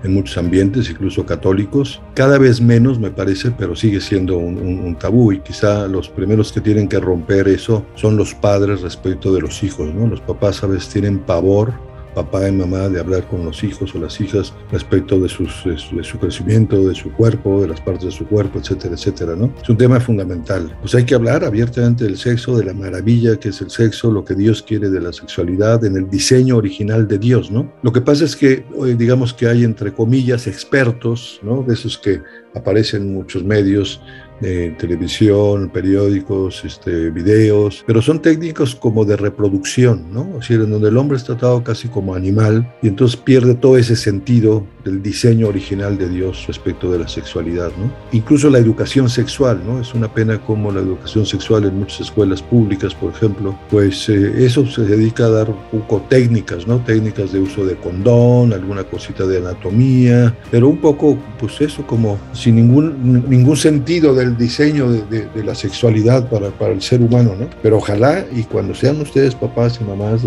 en 0.03 0.13
muchos 0.13 0.37
ambientes, 0.37 0.89
incluso 0.89 1.25
católicos. 1.25 2.01
Cada 2.15 2.37
vez 2.37 2.59
menos, 2.59 2.99
me 2.99 3.11
parece, 3.11 3.51
pero 3.51 3.77
sigue 3.77 4.01
siendo 4.01 4.37
un, 4.37 4.93
tabú 4.99 5.31
y 5.31 5.39
quizá 5.39 5.87
los 5.87 6.09
primeros 6.09 6.51
que 6.51 6.59
tienen 6.59 6.89
que 6.89 6.99
romper 6.99 7.47
eso 7.47 7.85
son 7.95 8.17
los 8.17 8.35
padres 8.35 8.81
respecto 8.81 9.33
de 9.33 9.39
los 9.39 9.63
hijos. 9.63 9.93
¿no? 9.93 10.05
Los 10.05 10.19
papás 10.19 10.61
a 10.65 10.67
veces 10.67 10.89
tienen 10.89 11.19
pavor 11.19 11.71
papá 12.17 12.49
y 12.49 12.51
mamá 12.51 12.89
de 12.89 12.99
hablar 12.99 13.27
con 13.27 13.45
los 13.45 13.63
hijos 13.63 13.93
o 13.93 13.99
las 13.99 14.19
hijas 14.19 14.51
respecto 14.71 15.19
de, 15.19 15.29
sus, 15.29 15.63
de, 15.65 16.03
su 16.03 16.17
crecimiento, 16.17 16.87
de 16.87 16.95
su 16.95 17.11
cuerpo, 17.11 17.61
de 17.61 17.67
las 17.67 17.79
partes 17.79 18.05
de 18.05 18.11
su 18.11 18.25
cuerpo, 18.25 18.57
etcétera, 18.57 18.95
etcétera, 18.95 19.35
¿no? 19.35 19.53
Es 19.61 19.69
un 19.69 19.77
tema 19.77 19.99
fundamental. 19.99 20.75
Pues 20.81 20.95
hay 20.95 21.03
que 21.05 21.13
hablar 21.13 21.43
abiertamente 21.43 22.05
del 22.05 22.17
sexo, 22.17 22.57
de 22.57 22.65
la 22.65 22.73
maravilla 22.73 23.39
que 23.39 23.49
es 23.49 23.61
el 23.61 23.69
sexo, 23.69 24.11
lo 24.11 24.25
que 24.25 24.33
Dios 24.33 24.63
quiere 24.63 24.89
de 24.89 24.99
la 24.99 25.13
sexualidad, 25.13 25.85
en 25.85 25.95
el 25.95 26.09
diseño 26.09 26.57
original 26.57 27.07
de 27.07 27.19
Dios, 27.19 27.51
¿no? 27.51 27.71
Lo 27.83 27.93
que 27.93 28.01
pasa 28.01 28.25
es 28.25 28.35
que, 28.35 28.65
digamos 28.97 29.31
que 29.35 29.47
hay, 29.47 29.63
entre 29.63 29.93
comillas, 29.93 30.47
expertos, 30.47 31.39
¿no? 31.43 31.61
De 31.61 31.75
esos 31.75 31.99
que 31.99 32.23
aparecen 32.55 33.03
en 33.03 33.13
muchos 33.13 33.43
medios, 33.43 34.01
televisión, 34.39 35.69
periódicos, 35.69 36.63
este, 36.63 37.09
videos, 37.09 37.83
pero 37.87 38.01
son 38.01 38.21
técnicos 38.21 38.75
como 38.75 39.05
de 39.05 39.17
reproducción, 39.17 40.05
¿no? 40.11 40.27
Es 40.33 40.47
decir, 40.47 40.61
en 40.61 40.71
donde 40.71 40.89
el 40.89 40.97
hombre 40.97 41.17
es 41.17 41.23
tratado 41.23 41.63
casi 41.63 41.87
como 41.87 42.13
animal 42.15 42.71
y 42.81 42.87
entonces 42.87 43.17
pierde 43.17 43.55
todo 43.55 43.77
ese 43.77 43.95
sentido 43.95 44.65
del 44.87 45.01
diseño 45.01 45.47
original 45.47 45.97
de 45.97 46.07
Dios 46.09 46.45
respecto 46.47 46.91
de 46.91 46.99
la 46.99 47.07
sexualidad, 47.07 47.71
¿no? 47.77 47.91
Incluso 48.11 48.49
la 48.49 48.57
educación 48.57 49.09
sexual, 49.09 49.61
¿no? 49.65 49.81
Es 49.81 49.93
una 49.93 50.13
pena 50.13 50.39
como 50.39 50.71
la 50.71 50.79
educación 50.79 51.25
sexual 51.25 51.65
en 51.65 51.79
muchas 51.79 52.01
escuelas 52.01 52.41
públicas, 52.41 52.95
por 52.95 53.11
ejemplo, 53.11 53.57
pues 53.69 54.07
eh, 54.09 54.45
eso 54.45 54.65
se 54.65 54.83
dedica 54.83 55.25
a 55.25 55.29
dar 55.29 55.49
un 55.49 55.79
poco 55.79 56.01
técnicas, 56.09 56.67
¿no? 56.67 56.79
Técnicas 56.79 57.31
de 57.31 57.39
uso 57.39 57.65
de 57.65 57.75
condón, 57.75 58.53
alguna 58.53 58.83
cosita 58.83 59.25
de 59.25 59.37
anatomía, 59.37 60.35
pero 60.51 60.69
un 60.69 60.77
poco, 60.77 61.17
pues 61.39 61.59
eso 61.61 61.85
como 61.85 62.17
sin 62.33 62.55
ningún, 62.55 63.25
ningún 63.29 63.57
sentido 63.57 64.13
de 64.13 64.27
el 64.27 64.37
diseño 64.37 64.91
de, 64.91 65.27
la 65.43 65.55
sexualidad 65.55 66.29
para, 66.29 66.49
para, 66.49 66.73
el 66.73 66.81
ser 66.81 67.01
humano, 67.01 67.33
¿no? 67.39 67.47
Pero 67.61 67.77
ojalá 67.77 68.25
y 68.35 68.43
cuando 68.43 68.75
sean 68.75 68.99
ustedes 68.99 69.33
papás 69.35 69.79
y 69.79 69.83
mamás, 69.83 70.23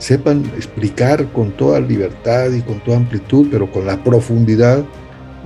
sepan 0.00 0.44
explicar 0.56 1.30
con 1.32 1.52
toda 1.52 1.78
libertad 1.78 2.50
y 2.50 2.62
con 2.62 2.80
toda 2.80 2.96
amplitud, 2.96 3.48
pero 3.50 3.70
con 3.70 3.86
la 3.86 4.02
profundidad 4.02 4.84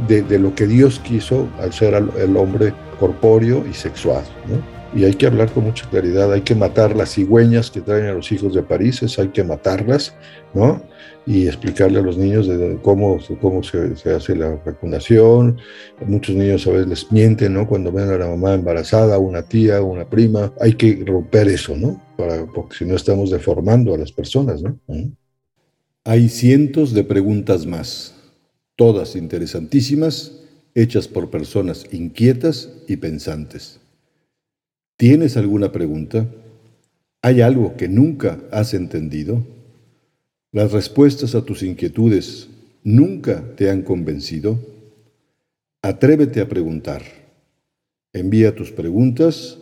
de, 0.08 0.38
lo 0.38 0.54
que 0.54 0.66
Dios 0.66 1.00
quiso 1.00 1.48
al 1.60 1.72
ser 1.72 1.94
el 1.94 2.36
hombre 2.36 2.72
corpóreo 2.98 3.64
y 3.68 3.74
sexual, 3.74 4.24
¿no? 4.48 4.73
Y 4.94 5.04
hay 5.04 5.14
que 5.14 5.26
hablar 5.26 5.50
con 5.50 5.64
mucha 5.64 5.88
claridad, 5.90 6.32
hay 6.32 6.42
que 6.42 6.54
matar 6.54 6.94
las 6.94 7.14
cigüeñas 7.14 7.70
que 7.70 7.80
traen 7.80 8.06
a 8.06 8.12
los 8.12 8.30
hijos 8.30 8.54
de 8.54 8.62
París, 8.62 9.02
hay 9.18 9.28
que 9.28 9.42
matarlas, 9.42 10.14
¿no? 10.54 10.80
Y 11.26 11.46
explicarle 11.48 11.98
a 11.98 12.02
los 12.02 12.16
niños 12.16 12.48
cómo, 12.82 13.18
cómo 13.40 13.62
se, 13.62 13.94
hace 14.14 14.36
la 14.36 14.50
vacunación. 14.64 15.58
Muchos 16.06 16.36
niños 16.36 16.66
a 16.66 16.70
veces 16.70 16.86
les 16.86 17.12
mienten, 17.12 17.54
¿no? 17.54 17.66
Cuando 17.66 17.90
ven 17.90 18.10
a 18.10 18.18
la 18.18 18.28
mamá 18.28 18.54
embarazada, 18.54 19.18
una 19.18 19.42
tía, 19.42 19.82
una 19.82 20.08
prima, 20.08 20.52
hay 20.60 20.74
que 20.74 21.02
romper 21.04 21.48
eso, 21.48 21.76
¿no? 21.76 22.00
Para, 22.16 22.46
porque 22.46 22.76
si 22.76 22.84
no 22.84 22.94
estamos 22.94 23.30
deformando 23.30 23.94
a 23.94 23.98
las 23.98 24.12
personas, 24.12 24.62
¿no? 24.62 24.78
Hay 26.04 26.28
cientos 26.28 26.92
de 26.92 27.02
preguntas 27.02 27.66
más, 27.66 28.14
todas 28.76 29.16
interesantísimas, 29.16 30.40
hechas 30.74 31.08
por 31.08 31.30
personas 31.30 31.86
inquietas 31.90 32.68
y 32.86 32.96
pensantes. 32.96 33.80
¿Tienes 34.96 35.36
alguna 35.36 35.72
pregunta? 35.72 36.30
¿Hay 37.20 37.40
algo 37.40 37.76
que 37.76 37.88
nunca 37.88 38.38
has 38.52 38.74
entendido? 38.74 39.44
¿Las 40.52 40.70
respuestas 40.70 41.34
a 41.34 41.44
tus 41.44 41.64
inquietudes 41.64 42.48
nunca 42.84 43.42
te 43.56 43.70
han 43.70 43.82
convencido? 43.82 44.60
Atrévete 45.82 46.40
a 46.40 46.48
preguntar. 46.48 47.02
Envía 48.12 48.54
tus 48.54 48.70
preguntas 48.70 49.58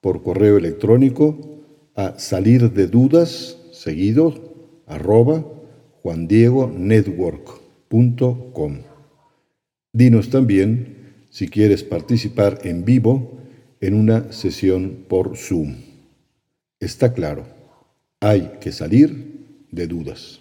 por 0.00 0.24
correo 0.24 0.58
electrónico 0.58 1.60
a 1.94 2.18
salir 2.18 2.72
de 2.72 2.88
dudas 2.88 3.56
seguido 3.70 4.82
arroba 4.86 5.46
juandiegonetwork.com. 6.02 8.78
Dinos 9.92 10.30
también 10.30 10.96
si 11.30 11.46
quieres 11.46 11.84
participar 11.84 12.58
en 12.64 12.84
vivo 12.84 13.43
en 13.86 13.92
una 13.92 14.32
sesión 14.32 15.04
por 15.08 15.36
Zoom. 15.36 15.74
Está 16.80 17.12
claro, 17.12 17.46
hay 18.18 18.52
que 18.58 18.72
salir 18.72 19.66
de 19.70 19.86
dudas. 19.86 20.40